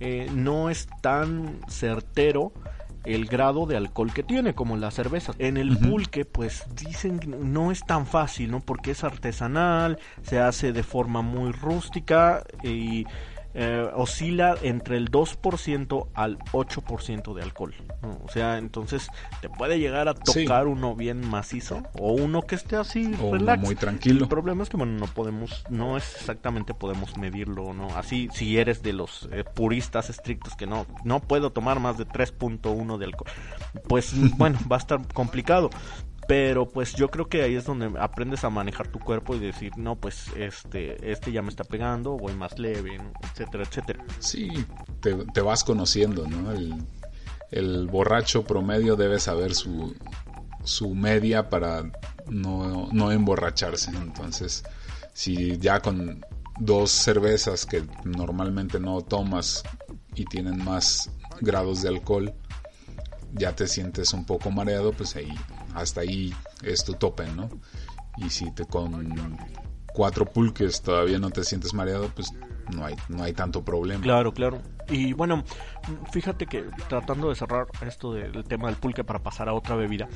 [0.00, 2.52] eh, no es tan certero
[3.04, 5.32] el grado de alcohol que tiene como la cerveza.
[5.38, 8.60] En el pulque pues dicen que no es tan fácil, ¿no?
[8.60, 13.06] Porque es artesanal, se hace de forma muy rústica y
[13.54, 17.74] eh, oscila entre el 2% al 8% de alcohol.
[18.24, 19.08] O sea, entonces
[19.40, 23.74] te puede llegar a tocar uno bien macizo o uno que esté así o muy
[23.74, 24.22] tranquilo.
[24.22, 27.88] El problema es que bueno, no podemos, no es exactamente podemos medirlo, ¿no?
[27.96, 32.06] Así si eres de los eh, puristas estrictos que no no puedo tomar más de
[32.06, 33.30] 3.1 de alcohol.
[33.88, 35.70] Pues bueno, va a estar complicado
[36.26, 39.76] pero pues yo creo que ahí es donde aprendes a manejar tu cuerpo y decir
[39.76, 44.04] no pues este este ya me está pegando voy más leve etcétera etcétera.
[44.18, 44.64] Sí
[45.00, 46.52] te, vas conociendo no
[47.50, 49.94] el, borracho promedio debe saber su
[50.64, 51.90] su media para
[52.26, 54.62] no, no emborracharse entonces
[55.12, 56.24] si ya con
[56.58, 59.64] dos cervezas que normalmente no tomas
[60.14, 62.32] y tienen más grados de alcohol
[63.32, 65.34] ya te sientes un poco mareado pues ahí
[65.74, 67.48] hasta ahí es tu tope, ¿no?
[68.18, 69.38] Y si te con
[69.92, 72.32] cuatro pulques todavía no te sientes mareado, pues
[72.74, 74.02] no hay, no hay tanto problema.
[74.02, 74.62] Claro, claro.
[74.88, 75.44] Y bueno,
[76.12, 80.08] fíjate que tratando de cerrar esto del tema del pulque para pasar a otra bebida,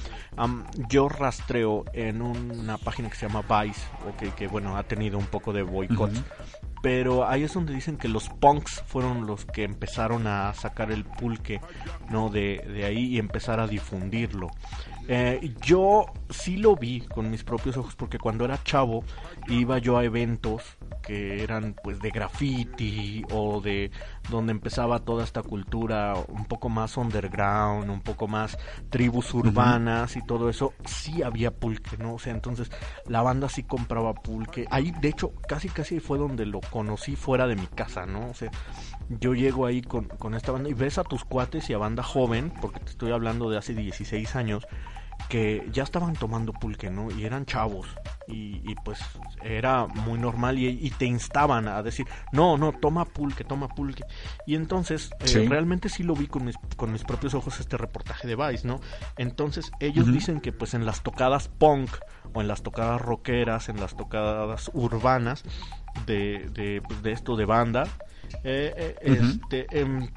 [0.89, 3.81] yo rastreo en una página que se llama Vice,
[4.13, 6.11] okay, que bueno, ha tenido un poco de boicot.
[6.83, 11.05] Pero ahí es donde dicen que los punks fueron los que empezaron a sacar el
[11.05, 11.61] pulque,
[12.11, 12.29] ¿no?
[12.29, 14.51] De, de ahí y empezar a difundirlo.
[15.09, 19.05] Eh, yo sí lo vi con mis propios ojos porque cuando era chavo
[19.49, 20.63] iba yo a eventos
[21.07, 23.93] que eran pues de graffiti o de
[24.29, 28.59] donde empezaba toda esta cultura un poco más underground, un poco más
[28.91, 32.15] tribus urbanas y todo eso, sí había pulque, ¿no?
[32.15, 32.71] O sea, entonces
[33.07, 34.67] la banda sí compraba pulque.
[34.71, 38.31] Ahí de hecho casi casi fue donde lo conocí fuera de mi casa, ¿no?
[38.31, 38.51] O sea,
[39.09, 42.03] yo llego ahí con, con esta banda y ves a tus cuates y a banda
[42.03, 44.67] joven, porque te estoy hablando de hace 16 años,
[45.29, 47.11] que ya estaban tomando pulque, ¿no?
[47.11, 47.89] Y eran chavos.
[48.29, 48.99] Y, pues
[49.43, 54.05] era muy normal y, te instaban a decir, no, no, toma pulque, toma pulque.
[54.47, 58.27] Y entonces, eh, realmente sí lo vi con mis, con mis propios ojos este reportaje
[58.27, 58.81] de Vice, ¿no?
[59.17, 61.91] Entonces, ellos dicen que pues en las tocadas punk
[62.33, 65.45] o en las tocadas rockeras, en las tocadas urbanas
[66.07, 67.85] de, de, pues, esto de banda,
[68.45, 70.09] eh, eh, este, em,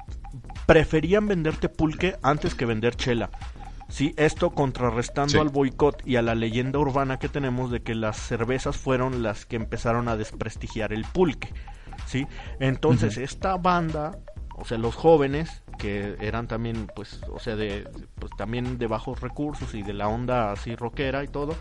[0.66, 3.30] preferían venderte pulque antes que vender chela.
[3.90, 8.16] Sí, esto contrarrestando al boicot y a la leyenda urbana que tenemos de que las
[8.16, 11.52] cervezas fueron las que empezaron a desprestigiar el pulque.
[12.06, 12.26] ¿sí?
[12.60, 14.18] Entonces, esta banda,
[14.56, 19.20] o sea, los jóvenes que eran también pues o sea de pues también de bajos
[19.20, 21.56] recursos y de la onda así rockera y todo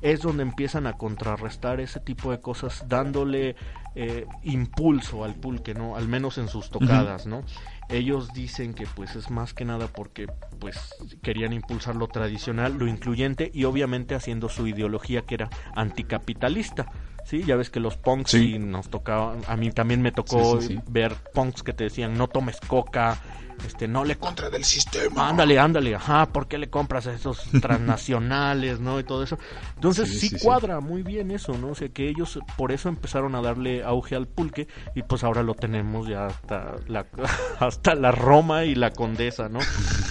[0.00, 3.54] es donde empiezan a contrarrestar ese tipo de cosas dándole
[3.94, 7.44] eh, impulso al pulque no al menos en sus tocadas no
[7.92, 10.26] ellos dicen que pues es más que nada porque
[10.58, 10.76] pues
[11.22, 16.86] querían impulsar lo tradicional, lo incluyente y obviamente haciendo su ideología que era anticapitalista.
[17.24, 18.58] Sí, ya ves que los punks sí.
[18.58, 20.58] nos tocaban, a mí también me tocó
[20.88, 23.20] ver punks que te decían no tomes coca,
[23.66, 25.28] este no le contra del sistema.
[25.28, 28.98] Ándale, ándale, ajá, ¿por qué le compras a esos transnacionales, no?
[28.98, 29.38] Y todo eso.
[29.74, 31.68] Entonces sí, cuadra muy bien eso, ¿no?
[31.68, 35.42] O sea, que ellos por eso empezaron a darle auge al pulque y pues ahora
[35.42, 37.06] lo tenemos ya hasta la
[37.60, 39.60] hasta la Roma y la Condesa, ¿no?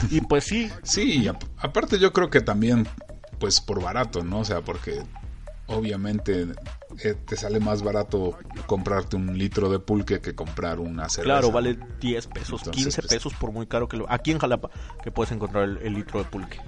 [0.10, 0.69] Y pues sí.
[0.84, 2.88] Sí, aparte yo creo que también
[3.39, 4.39] pues por barato, ¿no?
[4.39, 5.04] O sea, porque
[5.72, 6.48] obviamente
[7.04, 11.40] eh, te sale más barato comprarte un litro de pulque que comprar una cerveza.
[11.40, 14.12] Claro, vale 10 pesos, 15 pues, pesos por muy caro que lo...
[14.12, 14.70] Aquí en Jalapa
[15.04, 16.60] que puedes encontrar el, litro de pulque.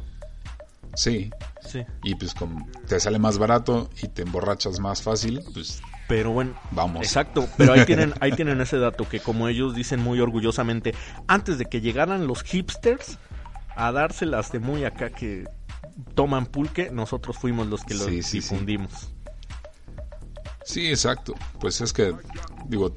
[0.96, 1.32] Sí.
[1.62, 1.86] Sí.
[2.04, 6.54] Y pues como te sale más barato y te emborrachas más fácil, pues pero bueno,
[6.72, 7.02] vamos.
[7.02, 10.94] Exacto, pero ahí tienen ahí tienen ese dato que como ellos dicen muy orgullosamente,
[11.28, 13.18] antes de que llegaran los hipsters
[13.76, 15.46] a dárselas de muy acá que
[16.16, 19.12] toman pulque, nosotros fuimos los que lo difundimos.
[20.66, 20.88] Sí.
[20.90, 21.34] exacto.
[21.60, 22.16] Pues es que,
[22.68, 22.94] digo,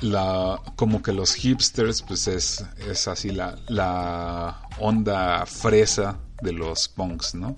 [0.00, 6.88] la como que los hipsters, pues es, es así la, la onda fresa de los
[6.88, 7.54] punks, ¿no?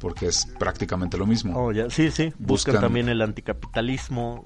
[0.00, 1.58] porque es prácticamente lo mismo.
[1.58, 4.44] Oh, sí, sí, buscan, también el anticapitalismo,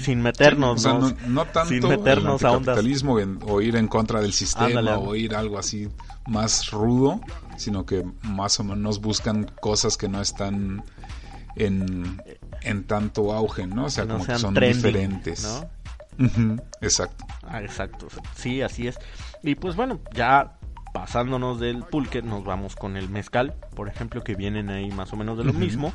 [0.00, 0.84] sin meternos,
[1.26, 5.58] no, tanto sin meternos el anticapitalismo o ir en contra del sistema o ir algo
[5.58, 5.88] así
[6.30, 7.20] más rudo,
[7.56, 10.84] sino que más o menos buscan cosas que no están
[11.56, 12.22] en,
[12.62, 13.86] en tanto auge, ¿no?
[13.86, 15.64] O sea, como que son diferentes.
[16.80, 17.24] exacto.
[17.42, 18.06] Ah, exacto.
[18.36, 18.98] Sí, así es.
[19.42, 20.56] Y pues bueno, ya
[20.92, 25.16] pasándonos del pulque, nos vamos con el mezcal, por ejemplo, que vienen ahí más o
[25.16, 25.92] menos de lo mismo.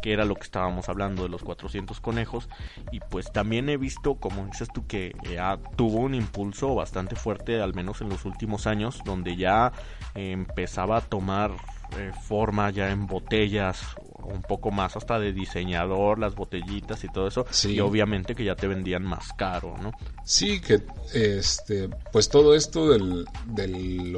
[0.00, 2.48] Que era lo que estábamos hablando de los 400 conejos
[2.92, 5.38] y pues también he visto como dices tú que eh,
[5.76, 9.72] tuvo un impulso bastante fuerte al menos en los últimos años donde ya
[10.14, 11.52] empezaba a tomar
[11.96, 17.26] eh, forma ya en botellas un poco más hasta de diseñador, las botellitas y todo
[17.26, 17.46] eso.
[17.68, 19.92] Y obviamente que ya te vendían más caro, ¿no?
[20.24, 20.82] Sí, que
[21.12, 24.16] este, pues todo esto del, del,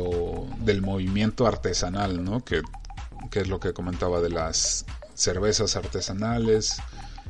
[0.59, 2.45] del movimiento artesanal, ¿no?
[2.45, 2.63] Que,
[3.31, 6.77] que es lo que comentaba de las cervezas artesanales,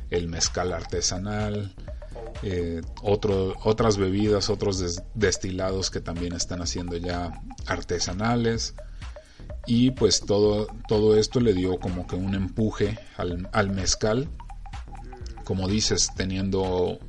[0.09, 1.73] el mezcal artesanal,
[2.43, 7.31] eh, otras bebidas, otros destilados que también están haciendo ya
[7.65, 8.75] artesanales.
[9.65, 14.27] Y pues todo, todo esto le dio como que un empuje al, al mezcal,
[15.45, 16.99] como dices, teniendo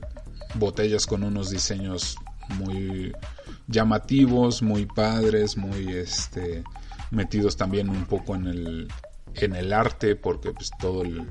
[0.54, 2.16] botellas con unos diseños
[2.50, 3.12] muy
[3.66, 6.62] llamativos, muy padres, muy este
[7.10, 8.88] metidos también un poco en el
[9.42, 11.26] en el arte porque pues todo el,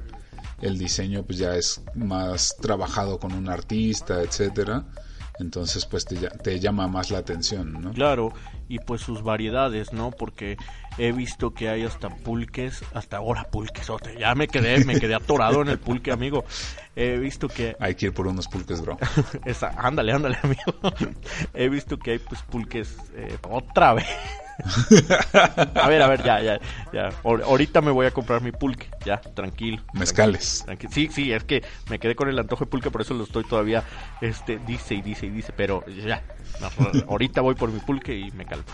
[0.61, 4.85] el diseño pues ya es más trabajado con un artista, etcétera.
[5.39, 7.91] Entonces pues te, te, llama más la atención, ¿no?
[7.91, 8.33] Claro,
[8.67, 10.11] y pues sus variedades, ¿no?
[10.11, 10.57] Porque
[10.99, 13.87] he visto que hay hasta pulques, hasta ahora pulques,
[14.19, 16.45] ya me quedé, me quedé atorado en el pulque, amigo.
[16.95, 17.75] He visto que...
[17.79, 18.99] Hay que ir por unos pulques, bro.
[19.45, 20.73] Esa, ándale, ándale, amigo.
[21.55, 24.05] He visto que hay pues pulques eh, otra vez
[25.73, 26.59] a ver, a ver, ya, ya,
[26.91, 27.09] ya.
[27.23, 29.81] Ahorita me voy a comprar mi pulque, ya, tranquilo.
[29.93, 30.65] Mezcales.
[30.91, 33.43] Sí, sí, es que me quedé con el antojo de pulque, por eso lo estoy
[33.43, 33.83] todavía,
[34.21, 36.23] este, dice y dice y dice, pero ya,
[37.07, 38.65] ahorita voy por mi pulque y me calmo.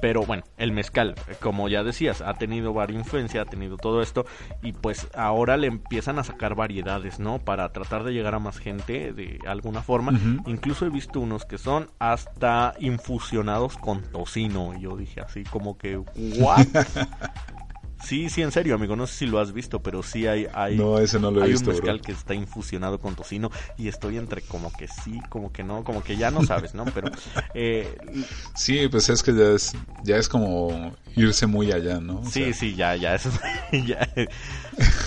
[0.00, 4.26] Pero bueno, el mezcal, como ya decías, ha tenido varias influencia, ha tenido todo esto
[4.62, 7.38] y pues ahora le empiezan a sacar variedades, ¿no?
[7.38, 10.18] Para tratar de llegar a más gente de alguna forma.
[10.46, 14.74] Incluso he visto unos que son hasta infusionados con tocino.
[14.74, 16.66] Y yo dije así como que, ¿what?
[18.06, 18.94] Sí, sí, en serio, amigo.
[18.94, 21.54] No sé si lo has visto, pero sí hay, hay, no, ese no lo hay
[21.54, 25.64] un mezcal que está infusionado con tocino y estoy entre como que sí, como que
[25.64, 26.84] no, como que ya no sabes, ¿no?
[26.84, 27.10] Pero
[27.54, 27.98] eh,
[28.54, 32.22] sí, pues es que ya es, ya es como irse muy allá, ¿no?
[32.30, 33.30] sí, sí, ya, ya, eso,
[33.72, 34.08] ya,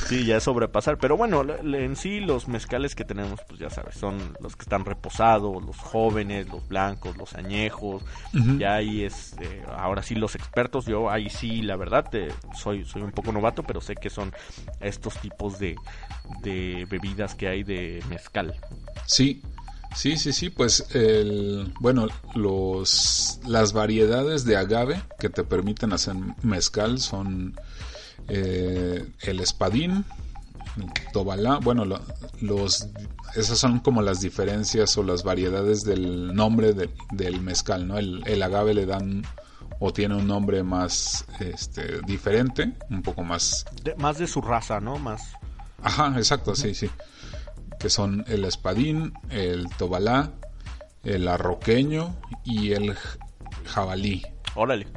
[0.08, 0.98] sí, ya es sobrepasar.
[0.98, 4.86] Pero bueno, en sí los mezcales que tenemos, pues ya sabes, son los que están
[4.86, 8.04] reposados, los jóvenes, los blancos, los añejos.
[8.58, 10.86] Ya ahí es, eh, ahora sí los expertos.
[10.86, 14.34] Yo ahí sí, la verdad, te, soy, soy un poco novato, pero sé que son
[14.80, 15.76] estos tipos de,
[16.42, 18.56] de bebidas que hay de mezcal.
[19.06, 19.42] Sí,
[19.96, 26.14] Sí, sí, sí, pues el, bueno, los, las variedades de agave que te permiten hacer
[26.44, 27.60] mezcal son
[28.28, 30.06] eh, el espadín,
[31.12, 31.86] tobalá, bueno,
[32.40, 32.88] los,
[33.36, 36.74] esas son como las diferencias o las variedades del nombre
[37.12, 37.98] del mezcal, ¿no?
[37.98, 39.24] El, agave le dan
[39.80, 43.66] o tiene un nombre más este, diferente, un poco más...
[43.98, 44.98] más de su raza, ¿no?
[44.98, 45.34] Más...
[45.82, 46.90] Ajá, exacto, sí, sí
[47.80, 50.32] que son el espadín, el tobalá,
[51.04, 52.96] el arroqueño y el
[53.66, 54.22] jabalí.
[54.54, 54.88] Órale.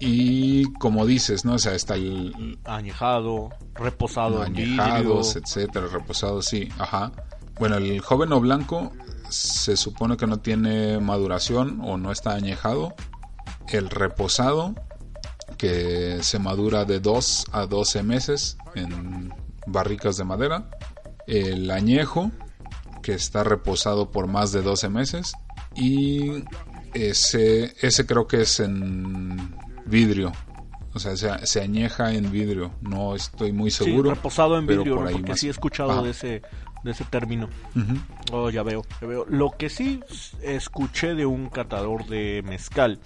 [0.00, 1.54] Y como dices, ¿no?
[1.54, 2.58] O sea, está el...
[2.64, 7.12] Añejado, reposado Añejados, etcétera, reposado, sí, ajá.
[7.58, 8.90] Bueno, el joven o blanco
[9.28, 12.94] se supone que no tiene maduración o no está añejado.
[13.70, 14.74] El reposado,
[15.56, 19.32] que se madura de 2 a 12 meses en
[19.66, 20.70] barricas de madera
[21.26, 22.30] el añejo,
[23.02, 25.32] que está reposado por más de 12 meses,
[25.74, 26.44] y
[26.92, 29.54] ese, ese creo que es en
[29.86, 30.32] vidrio.
[30.92, 32.72] O sea, se, añeja en vidrio.
[32.80, 34.10] No estoy muy seguro.
[34.10, 36.42] Sí, reposado en vidrio, porque sí he escuchado de ese,
[36.82, 37.48] de ese término.
[38.32, 39.24] Oh, ya veo, ya veo.
[39.28, 40.00] Lo que sí
[40.42, 42.98] escuché de un catador de mezcal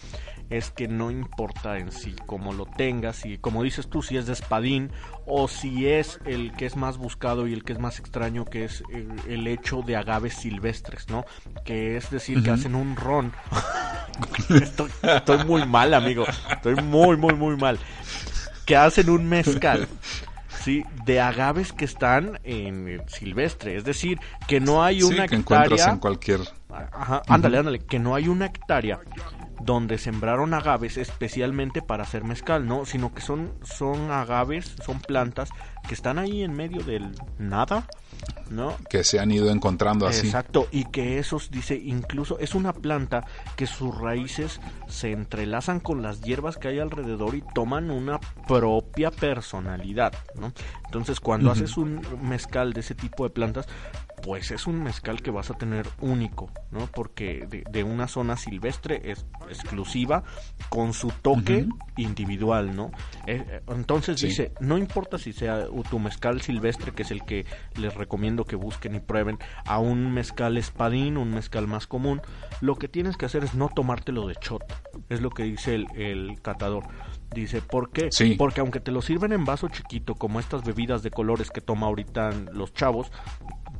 [0.50, 4.26] es que no importa en sí cómo lo tengas, y como dices tú, si es
[4.26, 4.90] de espadín
[5.26, 8.64] o si es el que es más buscado y el que es más extraño, que
[8.64, 8.83] es
[9.26, 11.24] el, hecho de agaves silvestres, ¿no?
[11.64, 13.33] Que es decir, que hacen un ron.
[14.62, 16.24] estoy, estoy muy mal, amigo.
[16.50, 17.78] Estoy muy, muy, muy mal.
[18.64, 19.87] Que hacen un mezcal.
[20.62, 25.90] Sí, de agaves que están en silvestre, es decir, que no hay una que hectárea
[25.90, 26.40] en cualquier
[26.92, 28.98] Ajá, ándale, ándale, que no hay una hectárea
[29.61, 35.51] donde sembraron agaves especialmente para hacer mezcal, no, sino que son son agaves, son plantas
[35.87, 37.87] que están ahí en medio del nada,
[38.51, 38.77] ¿no?
[38.88, 40.27] Que se han ido encontrando así.
[40.27, 43.25] Exacto, y que esos dice, incluso es una planta
[43.57, 49.11] que sus raíces se entrelazan con las hierbas que hay alrededor y toman una propia
[49.11, 50.53] personalidad, ¿no?
[50.87, 53.67] Entonces, cuando haces un mezcal de ese tipo de plantas,
[54.24, 56.87] pues es un mezcal que vas a tener único, ¿no?
[56.87, 60.24] Porque de, una zona silvestre es exclusiva
[60.70, 62.90] con su toque individual, ¿no?
[63.26, 67.44] Eh, eh, entonces dice, no importa si sea tu mezcal silvestre, que es el que
[67.76, 72.22] les recomiendo que busquen y prueben, a un mezcal espadín, un mezcal más común,
[72.62, 74.64] lo que tienes que hacer es no tomártelo de shot,
[75.10, 76.85] es lo que dice el, el catador.
[77.35, 78.10] Dice, ¿por qué?
[78.38, 81.87] Porque aunque te lo sirven en vaso chiquito, como estas bebidas de colores que toma
[81.87, 83.10] ahorita los chavos,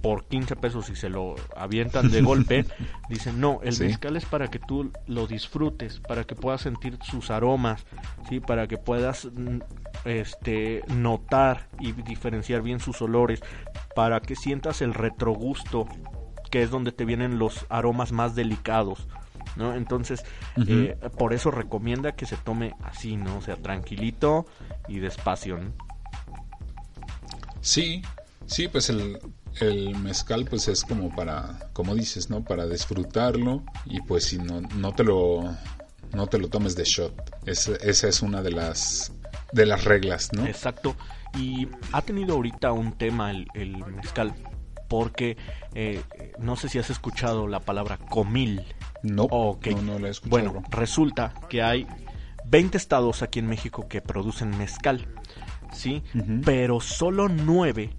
[0.05, 2.67] por 15 pesos y se lo avientan de golpe,
[3.09, 7.31] dicen, no, el mezcal es para que tú lo disfrutes, para que puedas sentir sus
[7.31, 7.87] aromas,
[8.29, 8.39] ¿sí?
[8.39, 9.61] para que puedas mm,
[10.05, 13.41] este, notar y diferenciar bien sus olores,
[13.95, 15.89] para que sientas el retrogusto,
[16.51, 19.09] que es donde te vienen los aromas más delicados.
[19.57, 19.75] ¿No?
[19.75, 20.25] Entonces,
[20.67, 23.39] eh, por eso recomienda que se tome así, ¿no?
[23.39, 24.47] O sea, tranquilito
[24.89, 25.59] y despacio,
[27.61, 28.03] Sí,
[28.47, 29.19] sí, pues el,
[29.61, 32.45] el mezcal pues es como para, como dices, ¿no?
[32.45, 35.55] Para disfrutarlo y pues si no, no te lo,
[36.13, 37.15] no te lo tomes de shot.
[37.47, 39.13] esa es una de las,
[39.53, 40.47] de las reglas, ¿no?
[40.47, 40.95] Exacto.
[41.39, 44.35] Y ha tenido ahorita un tema el, el mezcal
[44.95, 45.37] porque
[45.75, 46.01] eh,
[46.39, 48.63] no sé si has escuchado la palabra comil.
[49.03, 50.31] No, no, la he escuchado.
[50.31, 51.89] Bueno, resulta que hay
[52.45, 55.09] 20 estados aquí en México que producen mezcal,
[55.73, 56.05] ¿sí?
[56.45, 57.91] Pero solo 9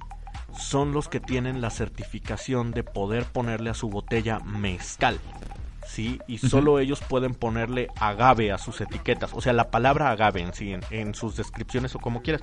[0.58, 5.20] son los que tienen la certificación de poder ponerle a su botella mezcal.
[5.86, 6.20] ¿Sí?
[6.28, 10.54] Y solo ellos pueden ponerle agave a sus etiquetas, o sea, la palabra agave en
[10.54, 12.42] sí, en, sus descripciones o como quieras.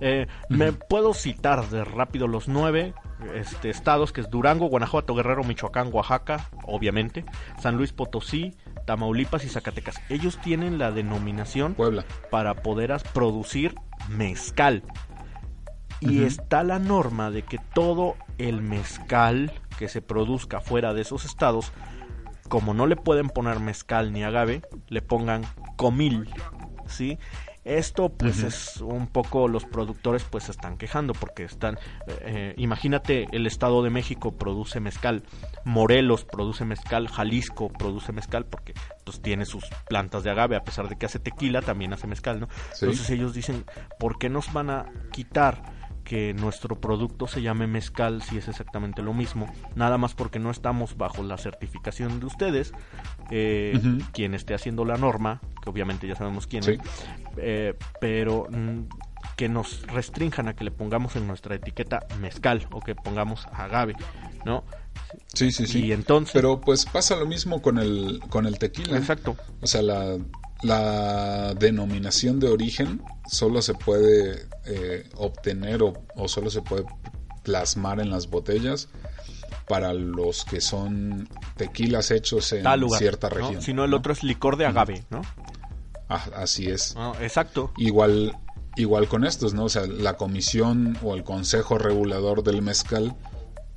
[0.00, 2.94] Eh, me puedo citar de rápido los nueve
[3.34, 7.24] este, estados, que es Durango, Guanajuato, Guerrero, Michoacán, Oaxaca, obviamente,
[7.60, 8.54] San Luis Potosí,
[8.86, 10.00] Tamaulipas y Zacatecas.
[10.08, 12.04] Ellos tienen la denominación Puebla.
[12.30, 13.74] para poder producir
[14.08, 14.82] mezcal.
[16.00, 21.24] Y está la norma de que todo el mezcal que se produzca fuera de esos
[21.24, 21.72] estados
[22.48, 25.44] como no le pueden poner mezcal ni agave, le pongan
[25.76, 26.28] comil,
[26.86, 27.18] ¿sí?
[27.64, 33.26] Esto pues es un poco los productores pues se están quejando porque están, eh, imagínate
[33.32, 35.22] el Estado de México produce mezcal,
[35.64, 38.74] Morelos produce mezcal, Jalisco produce mezcal porque
[39.04, 42.38] pues tiene sus plantas de agave, a pesar de que hace tequila también hace mezcal,
[42.38, 42.48] ¿no?
[42.74, 43.64] Entonces ellos dicen,
[43.98, 45.62] ¿por qué nos van a quitar
[46.04, 50.50] que nuestro producto se llame mezcal si es exactamente lo mismo, nada más porque no
[50.50, 52.72] estamos bajo la certificación de ustedes,
[53.30, 53.78] eh,
[54.12, 56.78] quien esté haciendo la norma, que obviamente ya sabemos quién es,
[57.38, 58.82] eh, pero mm,
[59.36, 63.94] que nos restrinjan a que le pongamos en nuestra etiqueta mezcal o que pongamos agave,
[64.44, 64.64] ¿no?
[65.32, 65.86] Sí, sí, sí.
[65.86, 66.32] Y entonces...
[66.34, 68.98] Pero pues pasa lo mismo con el, con el tequila.
[68.98, 69.36] Exacto.
[69.60, 70.18] O sea, la,
[70.62, 76.84] la denominación de origen solo se puede eh, obtener o, solo se puede
[77.42, 78.88] plasmar en las botellas
[79.68, 83.62] para los que son tequilas hechos en cierta región.
[83.62, 85.22] Si no, el otro es licor de agave, ¿no?
[86.08, 86.94] Ah, así es.
[86.96, 87.72] Ah, exacto.
[87.78, 88.36] Igual,
[88.76, 89.64] igual con estos, ¿no?
[89.64, 93.16] O sea, la comisión o el consejo regulador del mezcal,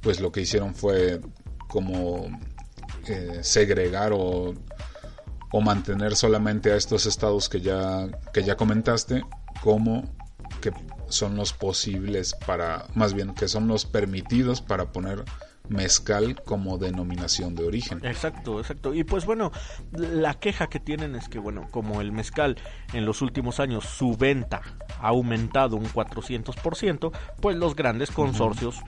[0.02, 1.22] pues lo que hicieron fue
[1.68, 2.28] como
[3.08, 4.54] eh, segregar o
[5.52, 9.24] o mantener solamente a estos estados que ya, que ya comentaste
[9.62, 10.04] como
[10.62, 10.72] que
[11.10, 15.24] son los posibles para, más bien que son los permitidos para poner
[15.70, 18.04] mezcal como denominación de origen.
[18.06, 18.94] Exacto, exacto.
[18.94, 19.52] Y pues bueno,
[19.92, 22.58] la queja que tienen es que bueno, como el mezcal
[22.94, 24.62] en los últimos años su venta
[25.02, 28.80] ha aumentado un 400%, pues los grandes consorcios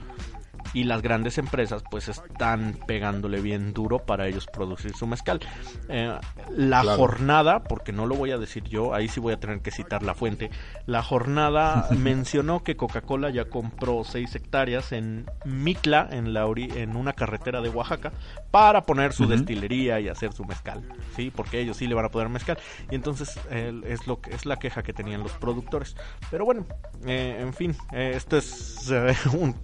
[0.72, 5.40] y las grandes empresas pues están pegándole bien duro para ellos producir su mezcal.
[5.88, 6.14] Eh,
[6.56, 9.70] la jornada, porque no lo voy a decir yo, ahí sí voy a tener que
[9.70, 10.50] citar la fuente,
[10.86, 17.12] la jornada mencionó que Coca-Cola ya compró 6 hectáreas en Mitla, en, la en una
[17.12, 18.12] carretera de Oaxaca,
[18.50, 20.82] para poner su destilería y hacer su mezcal,
[21.14, 21.30] ¿sí?
[21.34, 22.58] Porque ellos sí le van a poner mezcal.
[22.90, 25.96] Y entonces es, lo que, es la queja que tenían los productores.
[26.30, 26.66] Pero bueno,
[27.06, 28.90] eh, en fin, eh, esto es
[29.32, 29.54] un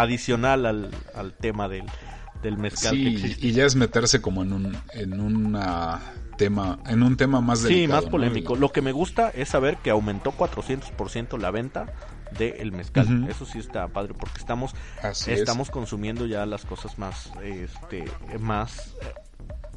[0.00, 1.84] adicional al, al tema del,
[2.42, 6.00] del mezcal sí, y ya es meterse como en un en una
[6.36, 8.56] tema en un tema más delicado, sí más polémico.
[8.56, 11.86] Lo que me gusta es saber que aumentó 400% la venta
[12.38, 13.26] del mezcal.
[13.28, 14.74] Eso sí está padre porque estamos
[15.26, 18.04] estamos consumiendo ya las cosas más este
[18.38, 18.94] más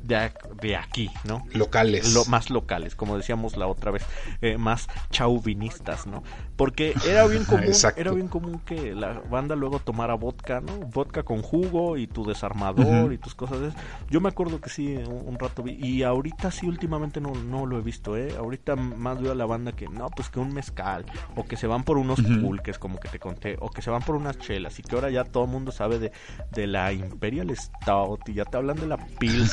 [0.07, 1.43] de, aquí, ¿no?
[1.53, 2.13] Locales.
[2.13, 4.03] Lo, más locales, como decíamos la otra vez,
[4.41, 6.23] eh, más chauvinistas, ¿no?
[6.55, 10.73] Porque era bien común, era bien común que la banda luego tomara vodka, ¿no?
[10.87, 13.59] Vodka con jugo y tu desarmador y tus cosas.
[13.59, 13.71] De
[14.09, 17.77] Yo me acuerdo que sí, un, rato vi, y ahorita sí últimamente no, no lo
[17.77, 18.33] he visto, ¿eh?
[18.37, 21.05] Ahorita más veo a la banda que, no, pues que un mezcal,
[21.35, 24.01] o que se van por unos pulques, como que te conté, o que se van
[24.01, 26.11] por unas chelas, y que ahora ya todo el mundo sabe de,
[26.51, 28.97] de la Imperial Stout, y ya te hablan de la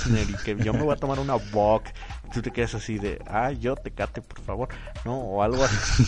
[0.04, 1.84] Pilsner, y que yo me voy a tomar una Bock,
[2.32, 4.68] tú te quedas así de, ah, yo te cate, por favor,
[5.04, 5.18] ¿no?
[5.18, 6.04] O algo así.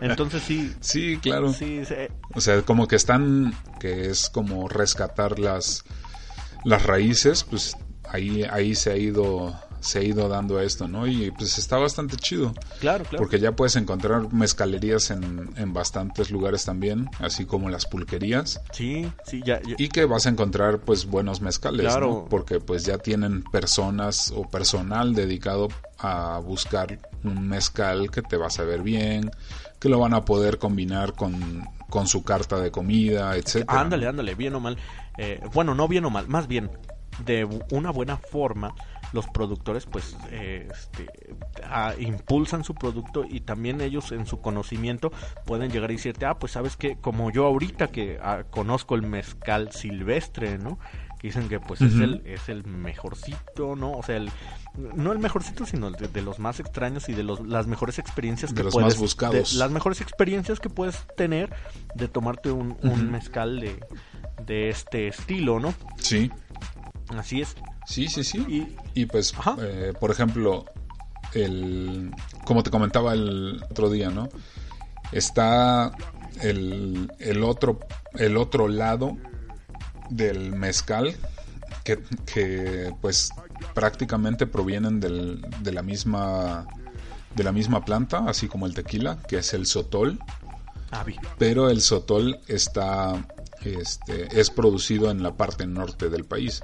[0.00, 0.74] Entonces sí.
[0.80, 1.52] Sí, claro.
[2.34, 5.84] O sea, como que están, que es como rescatar las,
[6.64, 7.76] las raíces, pues
[8.08, 9.54] ahí, ahí se ha ido
[9.86, 11.06] se ha ido dando esto, ¿no?
[11.06, 12.52] Y pues está bastante chido.
[12.80, 13.18] Claro, claro.
[13.18, 18.60] Porque ya puedes encontrar mezcalerías en, en bastantes lugares también, así como las pulquerías.
[18.72, 22.26] Sí, sí, ya, Y que vas a encontrar pues buenos mezcales, claro.
[22.28, 25.68] Porque pues ya tienen personas o personal dedicado
[25.98, 29.30] a buscar un mezcal que te va a saber bien,
[29.78, 33.80] que lo van a poder combinar con, con su carta de comida, etcétera.
[33.80, 34.76] Ándale, ándale, bien o mal.
[35.16, 36.70] Eh, bueno, no bien o mal, más bien
[37.24, 38.74] de una buena forma
[39.12, 41.06] los productores pues eh, este,
[41.98, 45.12] impulsan su producto y también ellos en su conocimiento
[45.44, 49.02] pueden llegar y decirte, ah, pues sabes que como yo ahorita que ah, conozco el
[49.02, 50.78] mezcal silvestre, ¿no?
[51.18, 53.92] Que dicen que pues es, el, es el mejorcito, ¿no?
[53.92, 54.30] O sea, el,
[54.94, 58.52] no el mejorcito, sino de, de los más extraños y de los, las mejores experiencias
[58.52, 59.54] que los puedes, más buscados.
[59.54, 61.54] las mejores experiencias que puedes tener
[61.94, 63.82] de tomarte un, un mezcal de,
[64.44, 65.72] de este estilo, ¿no?
[65.96, 66.30] Sí.
[67.16, 67.56] Así es.
[67.86, 68.76] Sí, sí, sí.
[68.94, 70.66] Y, pues, eh, por ejemplo,
[71.32, 72.10] el,
[72.44, 74.28] como te comentaba el otro día, ¿no?
[75.12, 75.92] Está
[76.42, 77.78] el, el, otro,
[78.14, 79.16] el otro lado
[80.10, 81.16] del mezcal
[81.84, 83.30] que, que pues
[83.72, 86.66] prácticamente provienen del, de la misma
[87.36, 90.18] de la misma planta, así como el tequila, que es el sotol.
[90.90, 91.04] Ah,
[91.36, 93.26] pero el sotol está
[93.62, 96.62] este, es producido en la parte norte del país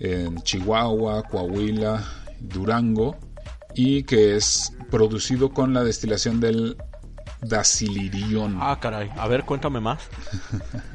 [0.00, 2.02] en Chihuahua, Coahuila,
[2.40, 3.16] Durango
[3.74, 6.76] y que es producido con la destilación del
[7.42, 8.58] Dacilirión.
[8.60, 9.10] Ah, caray.
[9.16, 10.08] A ver, cuéntame más.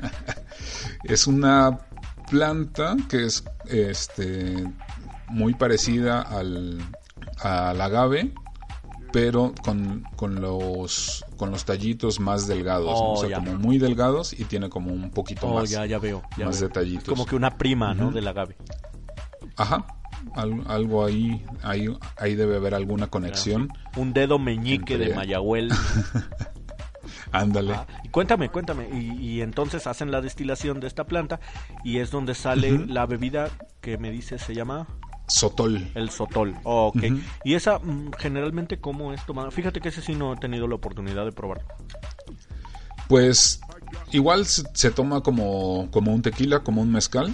[1.04, 1.80] es una
[2.30, 4.66] planta que es este
[5.28, 6.80] muy parecida al,
[7.42, 8.34] al agave,
[9.12, 14.46] pero con, con, los con los tallitos más delgados, o sea, como muy delgados y
[14.46, 17.08] tiene como un poquito oh, más, ya, ya veo, más detallitos.
[17.08, 18.12] como que una prima, ¿no?
[18.12, 18.56] Del agave.
[19.58, 19.86] Ajá,
[20.68, 21.88] algo ahí, ahí,
[22.18, 23.70] ahí debe haber alguna conexión.
[23.96, 25.72] Un dedo meñique de Mayahuel.
[27.32, 27.76] Ándale.
[28.04, 28.90] y cuéntame, cuéntame.
[28.90, 31.40] Y, entonces hacen la destilación de esta planta
[31.84, 33.50] y es donde sale la bebida
[33.80, 34.88] que me dice se llama
[35.28, 35.90] Sotol.
[35.96, 37.04] El sotol, ok.
[37.46, 39.50] ¿Y esa mm, generalmente cómo es tomada?
[39.50, 41.66] Fíjate que ese sí no he tenido la oportunidad de probarlo.
[43.08, 43.62] Pues
[44.12, 47.34] igual se, toma como, como un tequila, como un mezcal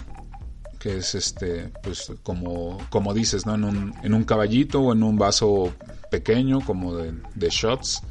[0.80, 3.56] que es este, pues como, como dices, ¿no?
[3.56, 5.74] En un, en un caballito o en un vaso
[6.10, 8.02] pequeño, como de, shots,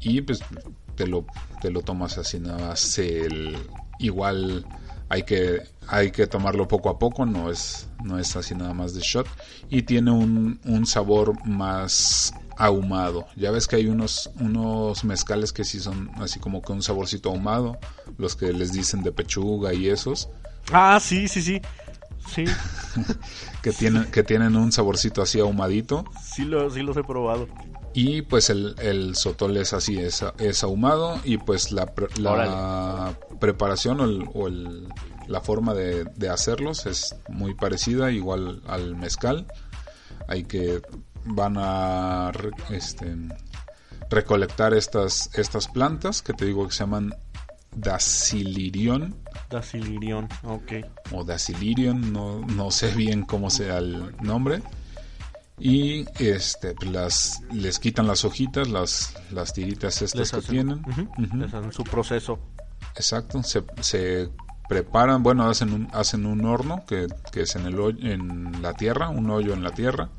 [0.00, 0.40] y pues
[0.96, 1.24] te lo,
[1.60, 2.98] te lo tomas así nada más.
[2.98, 3.56] El,
[3.98, 4.66] igual
[5.08, 8.94] hay que, hay que tomarlo poco a poco, no es, no es así nada más
[8.94, 9.26] de shot,
[9.70, 13.26] y tiene un, un sabor más ahumado.
[13.36, 17.30] Ya ves que hay unos, unos mezcales que sí son así como con un saborcito
[17.30, 17.78] ahumado,
[18.18, 20.28] los que les dicen de pechuga y esos
[20.70, 21.60] Ah, sí, sí, sí.
[22.28, 22.44] Sí.
[23.62, 26.04] que, tienen, que tienen un saborcito así ahumadito.
[26.22, 27.48] Sí, lo, sí los he probado.
[27.94, 34.28] Y pues el, el sotol es así, es, es ahumado y pues la, la preparación
[34.32, 34.88] o, el,
[35.28, 39.46] la forma de, de, hacerlos es muy parecida, igual al mezcal.
[40.26, 40.80] Hay que
[41.24, 42.32] van a
[42.70, 43.14] este,
[44.10, 47.14] recolectar estas, estas plantas que te digo que se llaman
[47.74, 49.14] Dacilirion.
[49.50, 50.72] Dacilirion, ok.
[51.12, 54.62] O Dacilirion, no, no sé bien cómo sea el nombre.
[55.58, 60.82] Y este pues, las les quitan las hojitas, las, las tiritas estas que tienen.
[61.34, 62.38] Les hacen su proceso.
[62.96, 64.28] Exacto, se, se
[64.68, 69.08] preparan, bueno, hacen un, hacen un horno que, que es en, el, en la tierra,
[69.08, 70.10] un hoyo en la tierra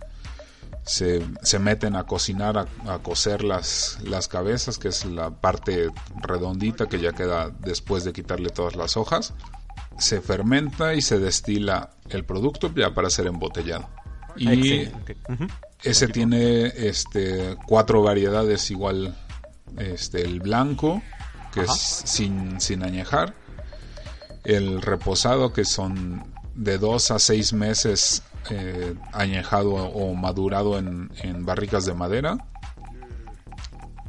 [0.84, 5.90] se, se meten a cocinar, a, a, cocer las, las cabezas, que es la parte
[6.22, 9.34] redondita que ya queda después de quitarle todas las hojas.
[9.98, 13.88] Se fermenta y se destila el producto ya para ser embotellado.
[14.36, 14.90] Y
[15.84, 19.16] ese tiene este, cuatro variedades igual.
[19.78, 21.02] Este, el blanco,
[21.54, 23.36] que es sin, sin añejar.
[24.44, 31.46] El reposado, que son de dos a seis meses eh, añejado o madurado en, en
[31.46, 32.38] barricas de madera.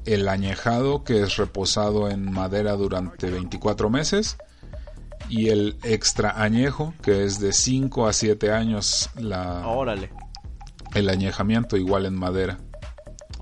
[0.04, 4.36] El añejado que es reposado en madera durante 24 meses
[5.30, 10.10] y el extra añejo que es de 5 a 7 años la Órale.
[10.94, 12.58] el añejamiento igual en madera.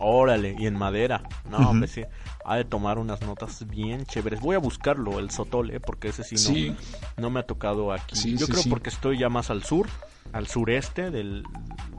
[0.04, 1.22] Órale, y en madera.
[1.48, 2.02] No, hombre, sí.
[2.44, 4.40] Ha de tomar unas notas bien chéveres.
[4.40, 5.78] Voy a buscarlo, el Sotol, ¿eh?
[5.80, 6.76] porque ese sí no, Sí.
[7.16, 8.16] no me ha tocado aquí.
[8.16, 9.86] Sí, Yo sí, creo porque estoy ya más al sur,
[10.32, 11.42] al sureste del,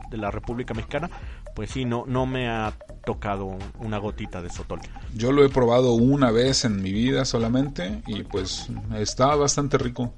[0.09, 1.09] de la República Mexicana.
[1.55, 2.73] Pues sí, no, no me ha
[3.05, 4.79] tocado una gotita de Sotol.
[5.15, 8.67] Yo lo he probado una vez en mi vida solamente y pues
[8.97, 10.13] está bastante rico.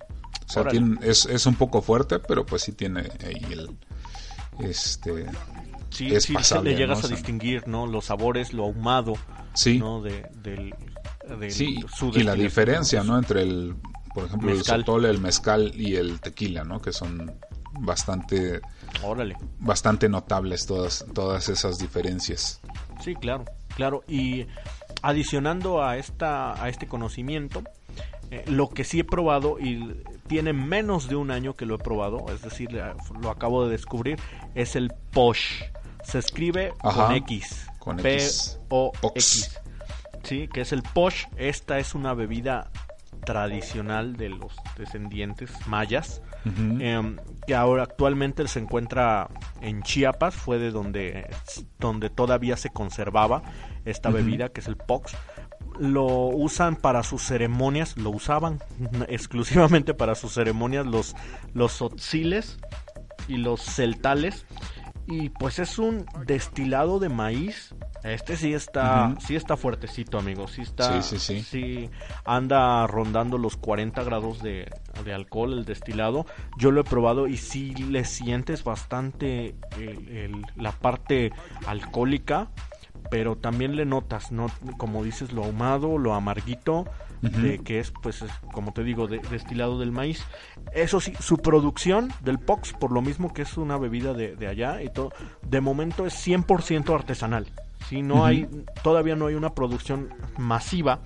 [0.47, 3.75] O sea, tiene- es, es un poco fuerte, pero pues sí tiene ahí el
[4.59, 5.25] este
[5.89, 7.07] Sí, Es sí pasable, le llegas ¿no?
[7.07, 7.87] a distinguir, ¿no?
[7.87, 9.13] Los sabores, lo ahumado,
[9.53, 10.01] sí, ¿no?
[10.01, 10.73] De, del,
[11.39, 11.79] del- sí
[12.13, 13.17] y la diferencia, ¿no?
[13.17, 13.75] Entre el
[14.13, 14.79] por ejemplo Mezcal.
[14.79, 16.81] el sotol, el mezcal y el tequila, ¿no?
[16.81, 17.33] Que son
[17.79, 18.61] bastante
[19.03, 19.35] Órale.
[19.59, 22.59] bastante notables todas todas esas diferencias.
[23.01, 23.45] Sí, claro,
[23.75, 24.03] claro.
[24.07, 24.45] Y
[25.01, 27.63] adicionando a esta a este conocimiento,
[28.31, 31.79] eh, lo que sí he probado y tiene menos de un año que lo he
[31.79, 34.19] probado, es decir, eh, lo acabo de descubrir,
[34.55, 35.63] es el Posh.
[36.03, 37.67] Se escribe Ajá, con X.
[37.79, 38.17] con P.
[38.69, 38.91] O.
[39.15, 39.59] X.
[40.23, 41.25] Sí, que es el Posh.
[41.35, 42.69] Esta es una bebida
[43.25, 46.21] tradicional de los descendientes mayas.
[46.45, 47.17] Em,
[47.47, 49.29] que ahora actualmente se encuentra
[49.61, 51.27] en Chiapas, fue de donde,
[51.79, 53.41] donde todavía se conservaba
[53.83, 55.15] esta bebida, que es el POX.
[55.79, 58.59] Lo usan para sus ceremonias, lo usaban
[59.07, 61.15] exclusivamente para sus ceremonias los,
[61.53, 62.59] los otziles
[63.27, 64.45] y los celtales.
[65.07, 67.75] Y pues es un destilado de maíz.
[68.03, 70.47] Este sí está, sí está fuertecito, amigo.
[70.47, 71.41] Sí está, Sí, sí, sí.
[71.43, 71.89] sí
[72.25, 74.71] anda rondando los 40 grados de,
[75.03, 76.25] de alcohol el destilado.
[76.57, 81.33] Yo lo he probado y sí le sientes bastante el- el- la parte
[81.67, 82.49] alcohólica,
[83.09, 84.47] pero también le notas, ¿no?
[84.77, 86.85] como dices, lo ahumado, lo amarguito,
[87.21, 90.23] de que es, pues, es, como te digo, de- destilado del maíz.
[90.73, 94.47] Eso sí, su producción del POX, por lo mismo que es una bebida de, de
[94.47, 95.11] allá y todo,
[95.41, 97.47] de momento es 100% artesanal.
[97.89, 98.47] Si no hay,
[98.83, 100.99] todavía no hay una producción masiva.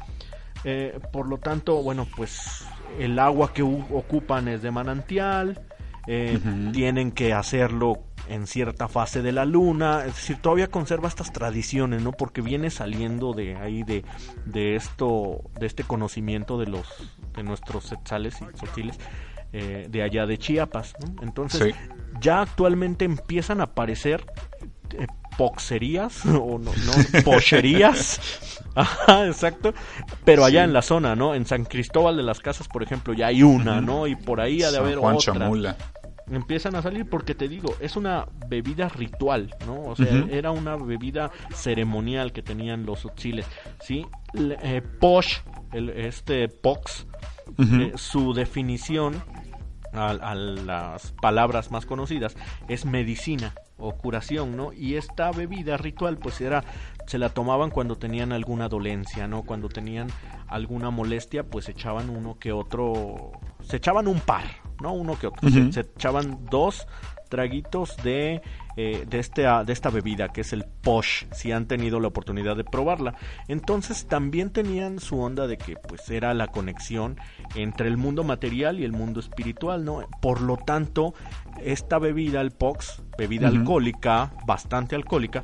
[0.64, 2.66] Eh, por lo tanto, bueno, pues
[3.00, 5.60] el agua que ocupan es de manantial.
[6.08, 6.40] Eh.
[6.74, 10.06] Tienen que hacerlo en cierta fase de la luna.
[10.06, 12.12] Es decir, todavía conserva estas tradiciones, ¿no?
[12.12, 14.04] Porque viene saliendo de ahí de,
[14.46, 16.88] de esto, de este conocimiento de los,
[17.36, 19.00] de nuestros setzales y sotiles
[19.52, 21.24] eh, de allá de Chiapas, ¿no?
[21.24, 21.90] Entonces, Sí.
[22.22, 24.26] ya actualmente empiezan a aparecer
[24.92, 25.08] eh,
[25.40, 28.20] poxerías o no, no pocherías.
[28.76, 29.74] Ajá, exacto.
[30.26, 30.66] Pero allá Sí.
[30.66, 33.82] en la zona no en San Cristóbal de las Casas por ejemplo ya hay una
[33.82, 35.76] no y por ahí ha de San haber Juan otra Chamula.
[36.32, 40.76] empiezan a salir porque te digo es una bebida ritual no o sea era una
[40.76, 43.46] bebida ceremonial que tenían los utziles
[43.82, 45.38] sí Le- eh, posh
[45.74, 47.08] el, este pox
[47.58, 49.22] eh, su definición
[49.94, 52.36] a, a las palabras más conocidas
[52.68, 54.74] es medicina o curación, ¿no?
[54.74, 56.64] Y esta bebida ritual pues era
[57.08, 59.44] se la tomaban cuando tenían alguna dolencia, ¿no?
[59.44, 60.08] Cuando tenían
[60.48, 64.44] alguna molestia, pues echaban uno que otro se echaban un par,
[64.82, 64.94] ¿no?
[64.94, 65.50] Uno que otro.
[65.72, 66.88] Se- echaban dos
[67.30, 68.42] traguitos de
[68.76, 72.56] eh, de, este, de esta bebida que es el posh si han tenido la oportunidad
[72.58, 73.14] de probarla
[73.48, 77.18] entonces también tenían su onda de que pues era la conexión
[77.56, 81.14] entre el mundo material y el mundo espiritual no por lo tanto
[81.62, 85.44] esta bebida el pox bebida alcohólica bastante alcohólica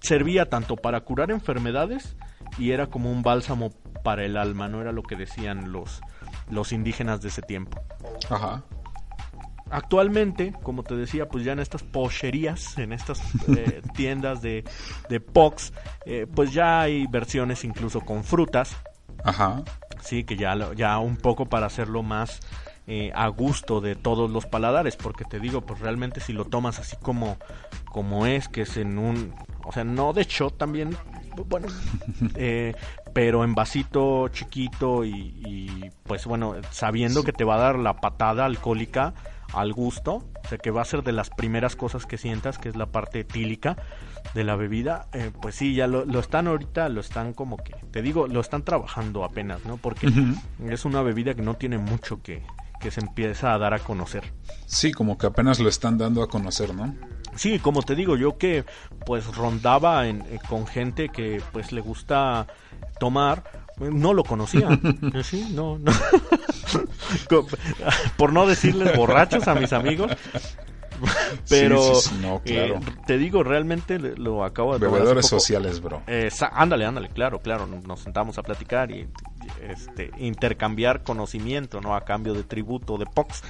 [0.00, 2.16] servía tanto para curar enfermedades
[2.56, 3.70] y era como un bálsamo
[4.02, 6.00] para el alma no era lo que decían los
[6.50, 7.82] los indígenas de ese tiempo
[8.30, 8.62] Ajá.
[9.70, 14.64] Actualmente, como te decía, pues ya en estas pocherías, en estas eh, tiendas de,
[15.10, 15.72] de POX,
[16.06, 18.76] eh, pues ya hay versiones incluso con frutas,
[19.24, 19.62] Ajá.
[20.00, 22.40] sí, que ya, ya un poco para hacerlo más
[22.90, 26.78] eh, a gusto de todos los paladares, porque te digo, pues realmente si lo tomas
[26.78, 27.36] así como,
[27.84, 30.96] como es, que es en un, o sea, no de shot también,
[31.48, 31.68] bueno,
[32.34, 32.74] eh,
[33.12, 38.00] pero en vasito chiquito y, y, pues bueno, sabiendo que te va a dar la
[38.00, 39.12] patada alcohólica
[39.52, 42.70] al gusto, o sea que va a ser de las primeras cosas que sientas, que
[42.70, 43.76] es la parte etílica
[44.34, 47.74] de la bebida, eh, pues sí, ya lo, lo están ahorita, lo están como que,
[47.90, 49.76] te digo, lo están trabajando apenas, ¿no?
[49.76, 50.10] Porque
[50.68, 52.42] es una bebida que no tiene mucho que,
[52.80, 54.32] que se empieza a dar a conocer.
[54.66, 56.94] Sí, como que apenas lo están dando a conocer, ¿no?
[57.36, 58.64] Sí, como te digo, yo que
[59.06, 62.46] pues rondaba en, eh, con gente que pues le gusta
[62.98, 63.44] tomar,
[63.80, 64.68] eh, no lo conocía.
[65.14, 65.92] Eh, Sí, no, no.
[68.16, 70.12] Por no decirles borrachos a mis amigos,
[71.48, 71.92] Pero
[72.44, 76.02] eh, te digo, realmente lo acabo de Bebedores sociales, bro.
[76.52, 77.66] ándale, ándale, claro, claro.
[77.66, 79.08] Nos sentamos a platicar y
[79.62, 81.94] este, intercambiar conocimiento, ¿no?
[81.94, 83.42] A cambio de tributo, de POX.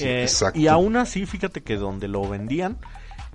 [0.00, 2.78] Eh, y aún así, fíjate que donde lo vendían,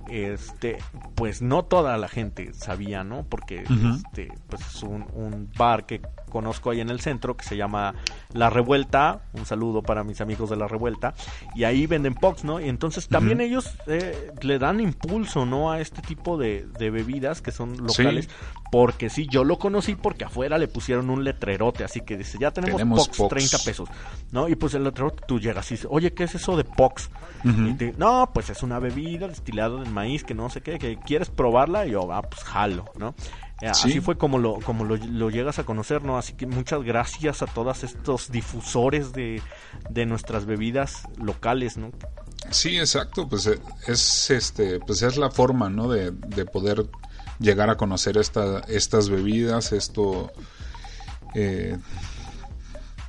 [0.08, 0.78] este
[1.14, 6.00] pues no toda la gente sabía no porque este pues es un, un, bar que
[6.32, 7.94] conozco ahí en el centro que se llama
[8.32, 11.12] La Revuelta, un saludo para mis amigos de La Revuelta,
[11.54, 12.58] y ahí venden POX, ¿no?
[12.58, 15.70] Y entonces también ellos eh, le dan impulso, ¿no?
[15.70, 18.30] A este tipo de, bebidas que son locales,
[18.70, 22.50] porque sí, yo lo conocí porque afuera le pusieron un letrerote, así que dice, ya
[22.50, 23.90] tenemos, POX, 30 pesos,
[24.30, 24.48] ¿no?
[24.48, 27.10] Y pues el letrerote tú llegas y dices, oye, ¿qué es eso de POX?
[27.44, 30.96] y te, no, pues es una bebida destilada de maíz que no sé qué, que
[30.96, 33.14] quieres probarla, y yo, ah, pues jalo, ¿no?
[33.62, 36.18] Eh, así fue como lo, como lo, llegas a conocer, ¿no?
[36.18, 39.40] Así que muchas gracias a todos estos difusores de,
[40.04, 41.92] nuestras bebidas locales, ¿no?
[42.50, 45.88] Sí, exacto, pues eh, es este, pues es la forma, ¿no?
[45.88, 46.10] De,
[46.44, 46.86] poder
[47.38, 50.32] llegar a conocer esta, estas bebidas, esto,
[51.36, 51.78] eh,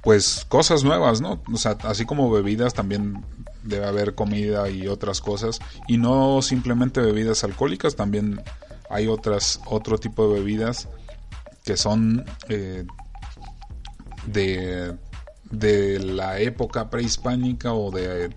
[0.03, 1.41] pues cosas nuevas, ¿no?
[1.51, 3.25] O sea, así como bebidas también
[3.63, 8.39] debe haber comida y otras cosas y no simplemente bebidas alcohólicas, también
[8.93, 10.87] hay otras otro tipo de bebidas
[11.65, 12.85] que son eh,
[14.27, 14.95] de,
[15.49, 18.29] de la época prehispánica o de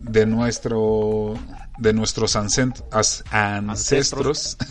[0.00, 1.34] de nuestro
[1.78, 2.86] de nuestros ancestros,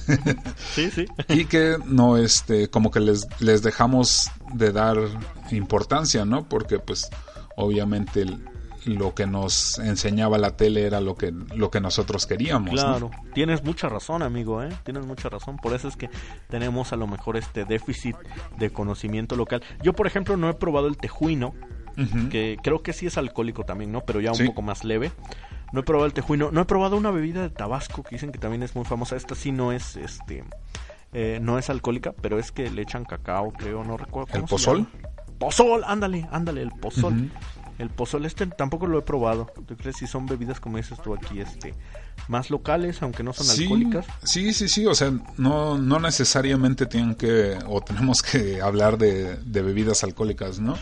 [1.28, 4.98] y que no este como que les, les dejamos de dar
[5.52, 7.10] importancia no porque pues
[7.58, 8.26] obviamente
[8.86, 12.72] lo que nos enseñaba la tele era lo que, lo que nosotros queríamos.
[12.72, 14.70] Claro, tienes mucha razón, amigo, ¿eh?
[14.84, 15.58] Tienes mucha razón.
[15.58, 16.10] Por eso es que
[16.50, 18.16] tenemos a lo mejor este déficit
[18.58, 19.64] de conocimiento local.
[19.82, 21.54] Yo, por ejemplo, no he probado el tejuino,
[22.30, 24.02] que creo que sí es alcohólico también, ¿no?
[24.02, 25.12] Pero ya un poco más leve.
[25.72, 26.52] No he probado el tejuino.
[26.52, 29.16] No he probado una bebida de Tabasco que dicen que también es muy famosa.
[29.16, 30.44] Esta sí no es, este...
[31.16, 34.36] Eh, no es alcohólica, pero es que le echan cacao, creo, no recuerdo.
[34.36, 34.88] ¿El pozol?
[35.38, 37.30] Pozol, ándale, ándale, el pozol.
[37.80, 39.52] El pozole este tampoco lo he probado.
[39.68, 41.74] ¿Tú crees si son bebidas como dices tú aquí, este,
[42.28, 44.06] más locales, aunque no son alcohólicas?
[44.24, 44.86] Sí, sí, sí.
[44.86, 50.78] O sea, no, no necesariamente tienen que o tenemos que hablar de, bebidas alcohólicas, ¿no?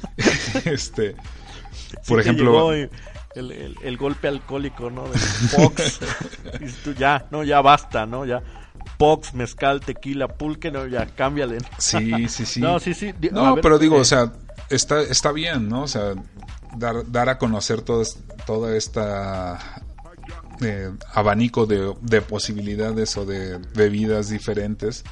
[0.64, 1.16] este,
[2.06, 2.72] por ejemplo.
[3.34, 5.04] El, golpe alcohólico, ¿no?
[5.04, 5.18] De
[5.56, 6.00] Pox.
[6.84, 8.26] tú, ya, no, ya basta, ¿no?
[8.26, 8.42] Ya.
[8.98, 11.58] Pox, mezcal, tequila, pulque, no, ya, cámbiale.
[11.78, 12.60] Sí, sí, sí.
[12.62, 13.12] No, sí, sí.
[13.30, 14.32] No, pero digo, o sea,
[14.74, 15.82] está, está bien, ¿no?
[15.82, 16.14] O sea,
[16.76, 18.02] dar, dar a conocer todo,
[18.46, 19.82] toda esta
[20.60, 25.04] eh, abanico de, de, posibilidades o de bebidas diferentes,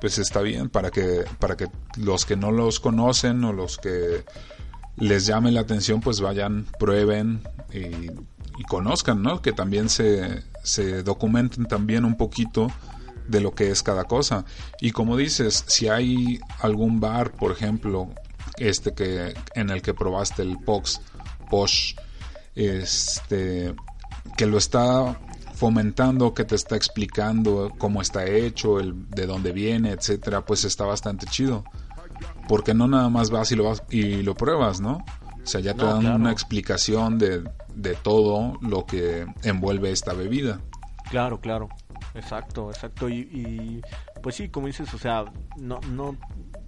[0.00, 4.24] pues está bien para que, para que los que no los conocen o los que
[4.96, 7.42] les llame la atención, pues vayan, prueben
[7.72, 8.10] y,
[8.58, 9.40] y conozcan, ¿no?
[9.40, 12.68] Que también se, se documenten también un poquito
[13.28, 14.44] de lo que es cada cosa.
[14.80, 18.10] Y como dices, si hay algún bar, por ejemplo,
[18.68, 21.00] este que en el que probaste el Pox
[21.50, 21.94] Posh
[22.54, 23.74] este
[24.36, 25.18] que lo está
[25.54, 30.84] fomentando, que te está explicando cómo está hecho, el, de dónde viene, etcétera, pues está
[30.84, 31.64] bastante chido.
[32.48, 35.04] Porque no nada más vas y lo vas y lo pruebas, ¿no?
[35.42, 37.44] O sea, ya te dan una explicación de,
[37.74, 40.60] de todo lo que envuelve esta bebida.
[41.10, 41.68] Claro, claro.
[42.14, 43.08] Exacto, exacto.
[43.08, 43.82] Y, y,
[44.22, 45.24] pues sí, como dices, o sea,
[45.56, 46.16] no, no,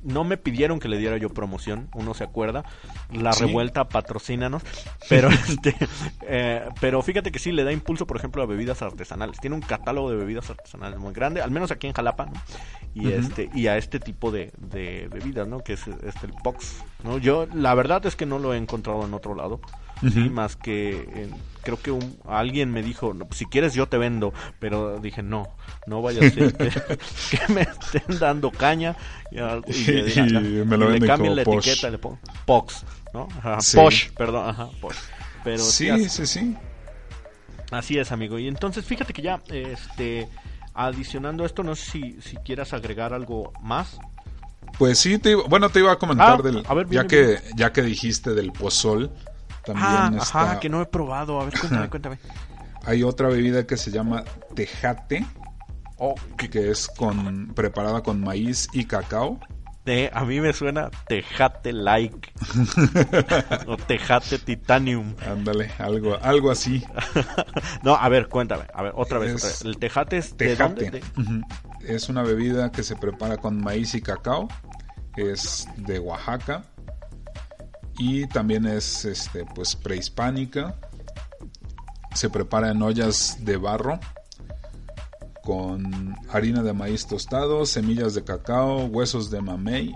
[0.05, 2.65] no me pidieron que le diera yo promoción, uno se acuerda,
[3.13, 4.63] la revuelta patrocínanos,
[5.09, 5.75] pero este,
[6.23, 9.41] eh, pero fíjate que sí le da impulso, por ejemplo, a bebidas artesanales.
[9.41, 12.33] Tiene un catálogo de bebidas artesanales muy grande, al menos aquí en Jalapa, ¿no?
[12.95, 15.61] Y este y a este tipo de, de bebidas, ¿no?
[15.61, 17.19] Que es este el Pox, ¿no?
[17.19, 19.61] Yo la verdad es que no lo he encontrado en otro lado
[20.13, 21.29] sí, más que
[21.65, 25.49] creo que un, alguien me dijo, pues, si quieres yo te vendo, pero dije, no,
[25.87, 26.71] no vaya a ser que,
[27.53, 28.97] me estén dando caña
[29.33, 29.37] y,
[30.65, 33.29] me lo le cambien la etiqueta, le pongo Pox, ¿no?
[33.75, 34.97] Posh, perdón, ajá, Posh.
[35.43, 36.57] Pero sí, sí, sí.
[37.71, 38.39] Así es, amigo.
[38.39, 40.29] Y entonces, fíjate que ya, este,
[40.75, 43.99] adicionando esto, no sé si, si quieras agregar algo más.
[44.79, 48.35] Pues sí, te, bueno, te iba a comentar ah, del, ya que ya que dijiste
[48.35, 49.11] del pozol,
[49.65, 51.41] también ah, ajá, que no he probado.
[51.41, 52.19] A ver, cuéntame, cuéntame.
[52.85, 55.25] Hay otra bebida que se llama tejate.
[55.97, 59.39] Oh, que es con preparada con maíz y cacao.
[60.13, 62.33] a mí me suena tejate like
[63.67, 65.15] o tejate titanium.
[65.25, 66.85] Ándale, algo, algo así.
[67.85, 69.63] no, a ver, cuéntame, a ver, otra vez.
[69.65, 71.01] El tejate es tejate.
[71.81, 74.49] Es una bebida que se prepara con maíz y cacao.
[75.17, 76.74] Es de Oaxaca
[77.99, 80.75] y también es este pues prehispánica
[82.15, 83.99] se prepara en ollas de barro
[85.43, 89.95] con harina de maíz tostado, semillas de cacao, huesos de mamey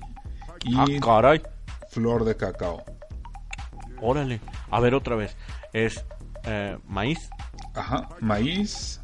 [0.65, 1.39] y ah,
[1.89, 2.85] flor de cacao.
[4.01, 4.41] Órale,
[4.71, 5.37] a ver otra vez,
[5.73, 6.05] es
[6.45, 7.31] eh, maíz.
[7.75, 9.01] Ajá, maíz,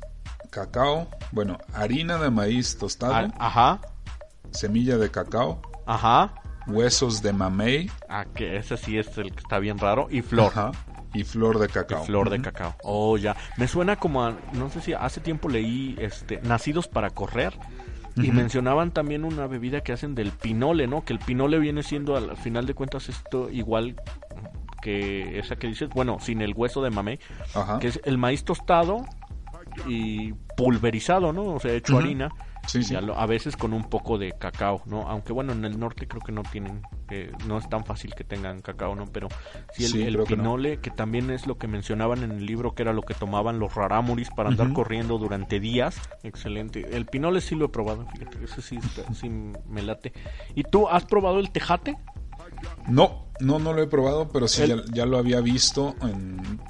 [0.51, 3.33] cacao, bueno, harina de maíz tostado.
[3.39, 3.81] ajá.
[4.51, 5.63] Semilla de cacao.
[5.87, 6.35] Ajá.
[6.67, 7.91] Huesos de mamey.
[8.09, 10.09] Ah, que ese sí es el que está bien raro.
[10.11, 10.53] Y flor.
[10.53, 10.73] Ajá
[11.15, 12.05] y flor de cacao.
[12.05, 12.75] flor de cacao.
[12.83, 13.37] Oh, ya.
[13.57, 17.55] Me suena como a, no sé si hace tiempo leí este Nacidos para correr
[18.17, 21.05] y mencionaban también una bebida que hacen del pinole, ¿no?
[21.05, 23.97] Que el pinole viene siendo al final de cuentas esto igual
[24.83, 27.19] que esa que dices, bueno, sin el hueso de mamey,
[27.81, 29.05] que es el maíz tostado
[29.89, 31.55] y pulverizado, ¿no?
[31.55, 32.31] O sea, hecho harina
[33.17, 35.09] a, veces con un poco de cacao, ¿no?
[35.09, 36.83] Aunque bueno, en el norte creo que no tienen,
[37.47, 39.07] no es tan fácil que tengan cacao, ¿no?
[39.07, 39.29] Pero
[39.73, 43.03] sí el, pinole, que, también es lo que mencionaban en el libro, que era lo
[43.03, 46.01] que tomaban los rarámuris para andar corriendo durante días.
[46.23, 46.97] Excelente.
[46.97, 48.79] El pinole sí lo he probado, fíjate, ese sí,
[49.15, 50.13] sí me late.
[50.55, 51.97] ¿Y tú has probado el tejate?
[52.89, 56.61] No, no, no lo he probado, pero sí ya, ya, lo había visto en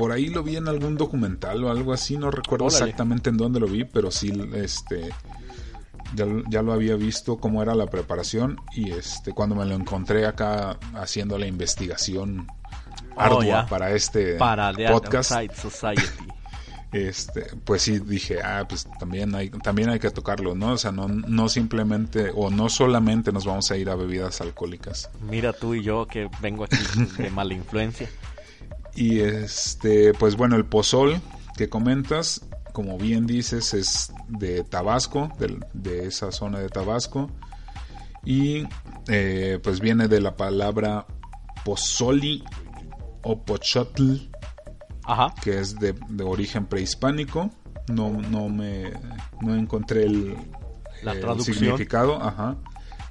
[0.00, 3.60] por ahí lo vi en algún documental o algo así, no recuerdo exactamente en dónde
[3.60, 5.10] lo vi, pero sí este
[6.14, 10.78] ya, lo había visto cómo era la preparación y este cuando me lo encontré acá
[10.94, 12.46] haciendo la investigación
[13.14, 15.32] oh, ardua para este podcast.
[16.92, 20.90] Este pues sí dije ah pues también hay también hay que tocarlo no o sea
[20.90, 25.08] no no simplemente o no solamente nos vamos a ir a bebidas alcohólicas.
[25.20, 26.78] Mira tú y yo que vengo aquí
[27.16, 28.08] de mala influencia
[29.00, 31.22] y este, pues bueno, el pozol
[31.56, 35.32] que comentas, como bien dices, es de Tabasco,
[35.72, 37.30] de, esa zona de Tabasco.
[38.26, 38.64] Y
[39.08, 41.06] eh, pues viene de la palabra
[41.64, 42.44] pozoli
[43.22, 44.16] o pochotl,
[45.42, 47.48] que es de, origen prehispánico.
[47.88, 48.92] No, no me
[49.40, 50.36] no encontré el,
[51.38, 52.58] significado, ajá,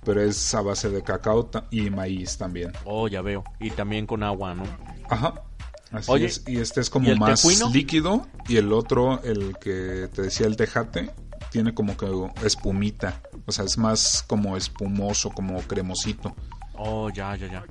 [0.06, 2.74] pero es a base de cacao y maíz también.
[2.86, 3.44] Oh, ya veo.
[3.60, 4.66] Y también con agua, ¿no?
[5.10, 5.49] Ajá.
[5.92, 10.46] Así es, y este es como más líquido y el otro, el que te decía
[10.46, 11.12] el tejate,
[11.52, 12.08] tiene como que
[12.46, 16.36] espumita, o sea, es más como espumoso, como cremosito.
[16.76, 17.64] Oh, ya, ya, ya.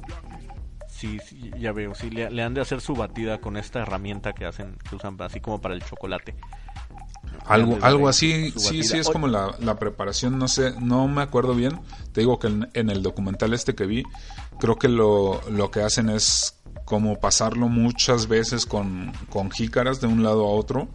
[0.88, 1.18] Sí,
[1.56, 4.96] ya veo, sí, le, han de hacer su batida con esta herramienta que hacen, que
[4.96, 6.34] usan así como para el chocolate.
[7.46, 11.54] Algo, algo así, sí, sí, es como la, la, preparación, no sé, no me acuerdo
[11.54, 11.80] bien.
[12.12, 14.02] Te digo que en, en, el documental este que vi,
[14.58, 16.57] creo que lo, lo que hacen es
[16.88, 20.88] como pasarlo muchas veces con, con jícaras de un lado a otro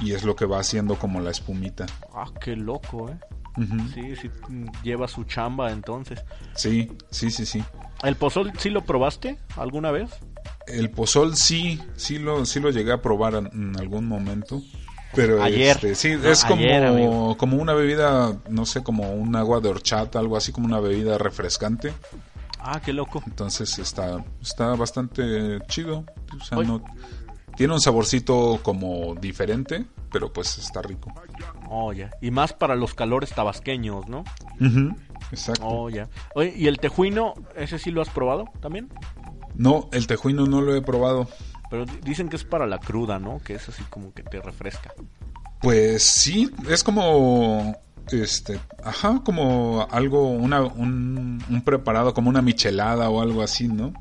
[0.00, 1.86] y es lo que va haciendo como la espumita.
[2.14, 3.18] Ah, qué loco, ¿eh?
[3.92, 4.30] Sí, sí,
[4.84, 6.22] lleva su chamba entonces.
[6.54, 7.64] Sí, sí, sí, sí.
[8.04, 10.10] ¿El pozol sí lo probaste alguna vez?
[10.68, 14.62] El pozol sí, sí lo, sí lo llegué a probar en, algún momento.
[15.16, 15.74] Pero ayer.
[15.76, 20.36] Este, sí, es como, como una bebida, no sé, como un agua de horchata, algo
[20.36, 21.92] así como una bebida refrescante.
[22.68, 23.22] Ah, qué loco.
[23.26, 26.04] Entonces está, está bastante chido.
[27.56, 31.12] tiene un saborcito como diferente, pero pues está rico.
[31.70, 32.10] Oh, ya.
[32.20, 34.24] Y más para los calores tabasqueños, ¿no?
[35.30, 35.64] Exacto.
[35.64, 36.08] Oh, ya.
[36.34, 38.88] Oye, ¿y el tejuino, ese sí lo has probado también?
[39.54, 41.28] No, el tejuino no lo he probado.
[41.70, 43.38] Pero dicen que es para la cruda, ¿no?
[43.38, 44.92] Que es así como que te refresca.
[45.60, 47.76] Pues sí, es como
[48.10, 53.92] este, ajá, como algo, una, un, preparado, como una michelada o algo así, ¿no?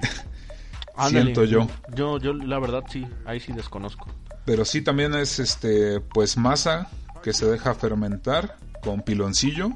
[1.08, 1.68] Siento yo.
[1.94, 4.08] Yo, yo la verdad sí, ahí sí desconozco.
[4.44, 6.88] Pero sí también es, este, pues masa
[7.22, 9.70] que se deja fermentar con piloncillo.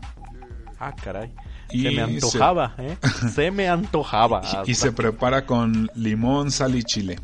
[0.78, 1.32] Ah, caray.
[1.70, 2.96] se me antojaba, ¿eh?
[3.34, 4.42] Se me antojaba.
[4.66, 7.18] y se prepara con limón, sal y chile.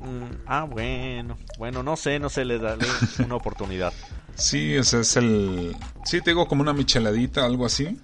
[0.00, 1.36] Mm, ah, bueno.
[1.58, 2.86] Bueno, no sé, no sé, le daré
[3.24, 3.92] una oportunidad.
[4.34, 5.76] Sí, ese es el...
[6.04, 7.98] Sí, te digo como una micheladita, algo así.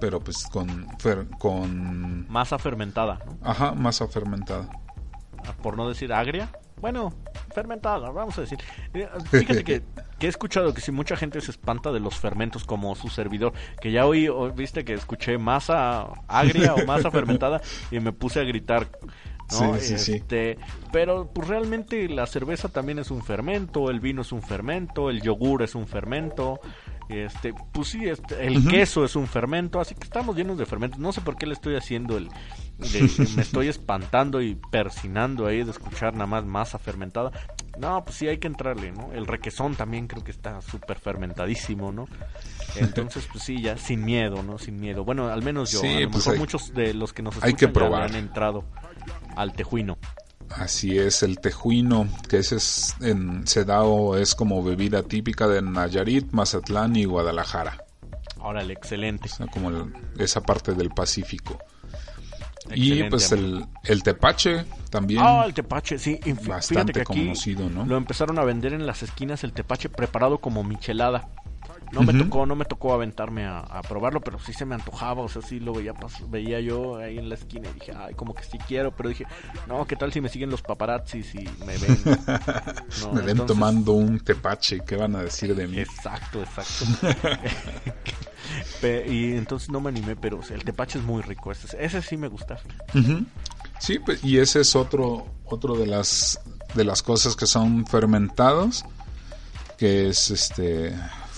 [0.00, 0.86] Pero pues con...
[1.38, 2.28] con...
[2.28, 3.20] Masa fermentada.
[3.42, 4.68] Ajá, masa fermentada.
[5.46, 6.50] Ah, por no decir agria.
[6.80, 7.14] Bueno,
[7.54, 8.58] fermentada, vamos a decir.
[8.92, 9.82] Eh, fíjate que,
[10.18, 13.54] que, he escuchado que si mucha gente se espanta de los fermentos como su servidor,
[13.80, 18.44] que ya hoy, viste que escuché masa agria o masa fermentada y me puse a
[18.44, 18.88] gritar.
[19.48, 20.12] Sí, sí, sí.
[20.14, 20.58] Este,
[20.92, 25.22] pero pues realmente la cerveza también es un fermento, el vino es un fermento, el
[25.22, 26.60] yogur es un fermento,
[27.08, 30.98] este, pues sí, este, el queso es un fermento, así que estamos llenos de fermentos.
[30.98, 32.28] No sé por qué le estoy haciendo el,
[32.78, 37.30] me estoy espantando y persinando ahí de escuchar nada más masa fermentada.
[37.78, 39.12] No, pues sí hay que entrarle, ¿no?
[39.12, 42.08] El requesón también creo que está súper fermentadísimo, ¿no?
[42.74, 44.58] Entonces, pues sí, ya sin miedo, ¿no?
[44.58, 45.04] Sin miedo.
[45.04, 47.54] Bueno, al menos yo, a lo pues mejor muchos de los que nos escuchan hay
[47.54, 48.04] que probar.
[48.04, 48.64] han entrado
[49.36, 49.98] al tejuino.
[50.50, 55.46] Así es, el tejuino, que ese es en, se da o es como bebida típica
[55.48, 57.84] de Nayarit, Mazatlán y Guadalajara.
[58.40, 59.28] Órale, excelente.
[59.32, 61.58] O sea, como esa parte del Pacífico.
[62.72, 65.20] y pues el, el, tepache también.
[65.22, 66.20] Ah, el tepache, sí.
[66.46, 67.84] Bastante conocido, ¿no?
[67.84, 71.28] Lo empezaron a vender en las esquinas el tepache preparado como michelada.
[71.92, 75.28] No me tocó, no me tocó aventarme a, probarlo, pero sí se me antojaba, o
[75.28, 75.94] sea, sí lo veía,
[76.28, 79.26] veía yo ahí en la esquina y dije, ay, como que sí quiero, pero dije,
[79.66, 81.98] no, ¿qué tal si me siguen los paparazzis y me ven?
[83.14, 85.78] me ven tomando un tepache, ¿qué van a decir de mí?
[85.78, 86.86] Exacto, exacto.
[89.06, 92.28] y entonces no me animé, pero el tepache es muy rico, ese, ese sí me
[92.28, 92.58] gusta.
[93.78, 96.40] Sí, pues, y ese es otro, otro de las
[96.74, 98.84] de las cosas que son fermentados,
[99.78, 100.94] que es este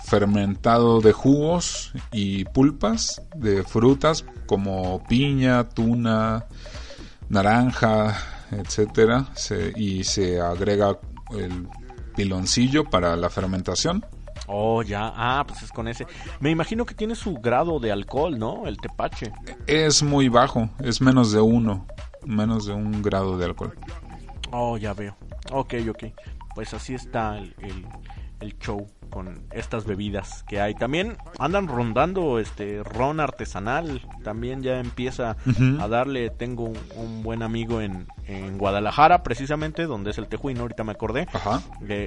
[0.09, 6.47] fermentado de jugos y pulpas de frutas como piña, tuna,
[7.29, 8.17] naranja,
[8.51, 9.27] etcétera,
[9.77, 10.99] y se agrega
[11.31, 11.69] el
[12.17, 14.05] piloncillo para la fermentación.
[14.47, 15.13] Oh, ya.
[15.15, 16.07] Ah, pues es con ese.
[16.41, 18.67] Me imagino que tiene su grado de alcohol, ¿no?
[18.67, 19.31] El tepache.
[19.67, 21.87] Es muy bajo, es menos de uno,
[22.25, 23.79] menos de un grado de alcohol.
[24.53, 25.15] Oh, ya veo.
[25.53, 26.05] Ok, ok.
[26.55, 27.55] Pues así está el,
[28.41, 30.75] el show con estas bebidas que hay.
[30.75, 35.37] También andan rondando este ron artesanal, también ya empieza
[35.81, 40.85] a darle, tengo un, buen amigo en, en, Guadalajara, precisamente, donde es el Tejuino, ahorita
[40.85, 41.27] me acordé,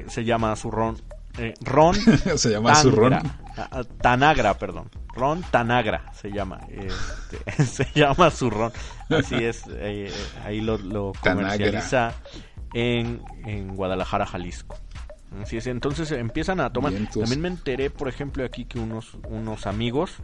[0.08, 0.98] se llama su ron.
[1.38, 1.96] Eh, ron
[2.36, 3.14] se llama su ron.
[3.14, 3.24] Ah,
[3.58, 4.90] ah, Tanagra perdón.
[5.14, 8.72] Ron Tanagra se llama este, se llama su ron.
[9.10, 10.12] Así es eh,
[10.44, 12.14] ahí lo, lo comercializa
[12.74, 14.76] en, en Guadalajara Jalisco
[15.40, 16.94] Así es, entonces empiezan a tomar.
[16.94, 20.18] También me enteré, por ejemplo, aquí que unos, unos amigos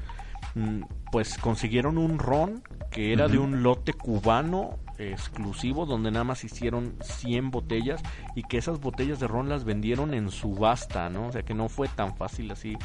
[0.55, 0.81] mm,
[1.11, 6.95] pues consiguieron un ron que era de un lote cubano exclusivo donde nada más hicieron
[7.01, 8.01] 100 botellas
[8.35, 11.27] y que esas botellas de ron las vendieron en subasta, ¿no?
[11.27, 12.77] O sea que no fue tan fácil así.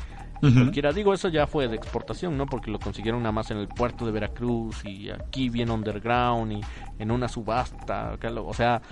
[0.43, 2.47] Cualquiera, digo, eso ya fue de exportación, ¿no?
[2.47, 6.61] Porque lo consiguieron nada más en el puerto de Veracruz y aquí bien underground y
[6.99, 8.83] en una subasta, o sea,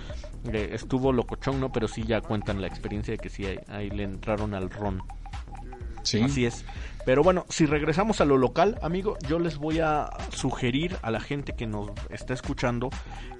[0.49, 1.69] eh, estuvo locochón, ¿no?
[1.69, 5.03] Pero sí ya cuentan la experiencia de que sí ahí, le entraron al ron.
[6.03, 6.21] Sí.
[6.21, 6.63] Así es.
[7.05, 11.19] Pero bueno, si regresamos a lo local, amigo, yo les voy a sugerir a la
[11.19, 12.89] gente que nos está escuchando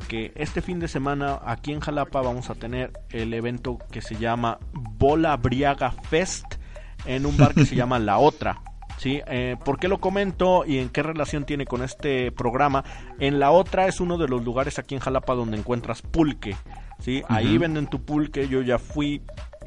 [0.09, 4.15] que este fin de semana aquí en Jalapa vamos a tener el evento que se
[4.15, 6.60] llama Bola Briaga Fest
[7.05, 8.61] en un bar que se llama La Otra.
[8.97, 9.21] ¿sí?
[9.27, 12.83] Eh, ¿Por qué lo comento y en qué relación tiene con este programa?
[13.19, 16.55] En La Otra es uno de los lugares aquí en Jalapa donde encuentras pulque.
[16.99, 17.23] ¿sí?
[17.27, 19.21] Ahí venden tu pulque, yo ya fui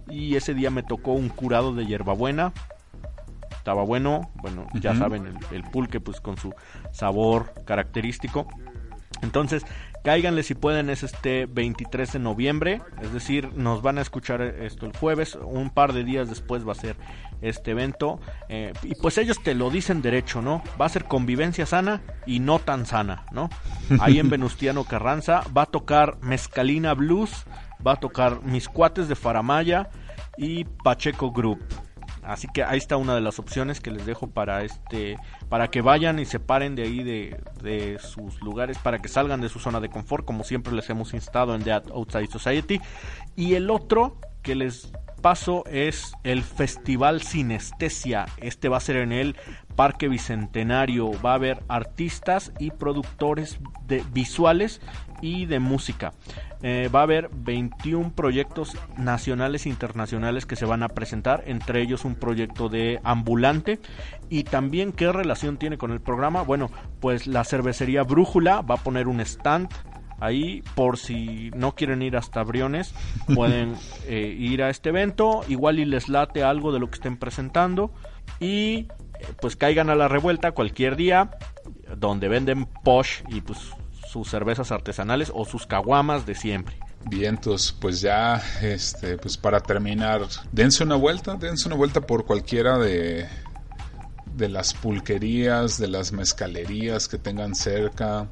[0.09, 2.53] y ese día me tocó un curado de hierbabuena.
[3.57, 6.55] Estaba bueno, bueno, ya saben, el, pulque pues con su
[6.93, 8.47] sabor característico.
[9.23, 9.65] Entonces,
[10.05, 14.85] cáiganle si pueden, es este 23 de noviembre, es decir, nos van a escuchar esto
[14.85, 16.97] el jueves, un par de días después va a ser
[17.41, 20.63] este evento, eh, y pues ellos te lo dicen derecho, ¿no?
[20.81, 23.49] Va a ser convivencia sana y no tan sana, ¿no?
[23.99, 27.45] Ahí en Venustiano Carranza va a tocar Mezcalina Blues,
[27.85, 29.89] va a tocar Mis Cuates de Faramaya
[30.37, 31.65] y Pacheco Group.
[32.27, 35.19] Así que ahí está una de las opciones que les dejo para este
[35.49, 39.41] para que vayan y se paren de ahí de, de sus lugares para que salgan
[39.41, 42.81] de su zona de confort como siempre les hemos instado en The Outside Society
[43.37, 44.93] y el otro que les
[45.25, 48.27] paso es el Festival Sinestesia.
[48.37, 49.37] Este va a ser en el
[49.75, 51.13] Parque Bicentenario.
[51.23, 54.83] Va a haber artistas y productores de visuales
[55.23, 56.13] y de música.
[56.67, 61.83] Eh, va a haber 21 proyectos nacionales e internacionales que se van a presentar, entre
[61.83, 63.81] ellos un proyecto de ambulante.
[64.31, 66.41] Y también qué relación tiene con el programa.
[66.41, 69.69] Bueno, pues la cervecería Brújula va a poner un stand
[70.21, 72.95] ahí por si no quieren ir hasta Briones
[73.35, 73.75] pueden
[74.07, 77.93] eh, ir a este evento igual y les late algo de lo que estén presentando
[78.39, 78.89] y eh,
[79.43, 81.33] pues caigan a la revuelta cualquier día
[81.97, 83.73] donde venden posh y pues
[84.15, 86.79] sus cervezas artesanales o sus caguamas de siempre.
[87.05, 92.79] Vientos, pues ya, este, pues para terminar, dense una vuelta, dense una vuelta por cualquiera
[92.79, 93.27] de,
[94.37, 98.29] de las pulquerías, de las mezcalerías que tengan cerca,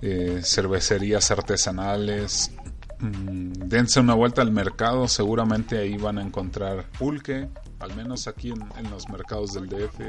[0.00, 2.52] eh, cervecerías artesanales.
[2.98, 7.46] Mm, dense una vuelta al mercado, seguramente ahí van a encontrar pulque,
[7.78, 10.00] al menos aquí en, los mercados del DF.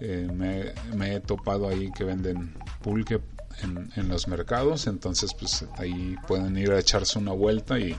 [0.00, 3.20] Eh, me, me, he topado ahí que venden pulque
[3.62, 7.96] en, los mercados, entonces pues ahí pueden ir a echarse una vuelta y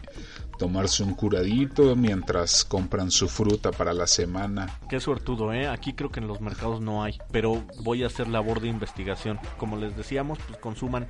[0.57, 4.79] tomarse un curadito mientras compran su fruta para la semana.
[4.89, 5.67] Qué suertudo, ¿eh?
[5.67, 9.39] Aquí creo que en los mercados no hay, pero voy a hacer labor de investigación.
[9.57, 11.07] Como les decíamos, pues consuman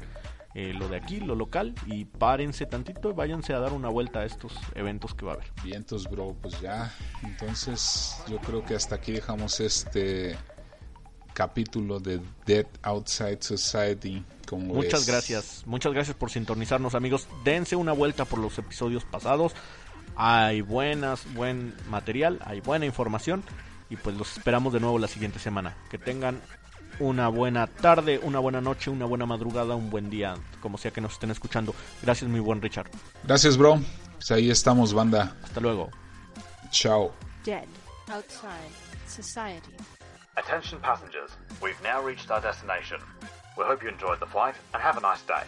[0.53, 4.19] eh, lo de aquí, lo local, y párense tantito y váyanse a dar una vuelta
[4.19, 5.47] a estos eventos que va a haber.
[5.63, 6.93] Vientos, bro, pues ya.
[7.23, 10.37] Entonces, yo creo que hasta aquí dejamos este
[11.33, 14.23] capítulo de Dead Outside Society.
[14.51, 17.27] muchas gracias, muchas gracias por sintonizarnos, amigos.
[17.43, 19.53] Dense una vuelta por los episodios pasados.
[20.15, 23.43] Hay buenas, buen material, hay buena información
[23.89, 25.75] y pues los esperamos de nuevo la siguiente semana.
[25.89, 26.41] Que tengan
[26.99, 31.01] una buena tarde, una buena noche, una buena madrugada, un buen día, como sea que
[31.01, 31.73] nos estén escuchando.
[32.01, 32.89] Gracias, mi buen Richard.
[33.23, 33.81] Gracias, bro.
[34.15, 35.35] Pues ahí estamos, banda.
[35.43, 35.89] Hasta luego.
[36.69, 37.11] Chao.
[37.43, 37.65] Dead
[38.07, 38.71] outside
[39.07, 39.71] society.
[40.41, 41.29] Attention passengers,
[41.61, 42.99] we've now reached our destination.
[43.55, 45.43] We hope you enjoyed the flight and have a nice day.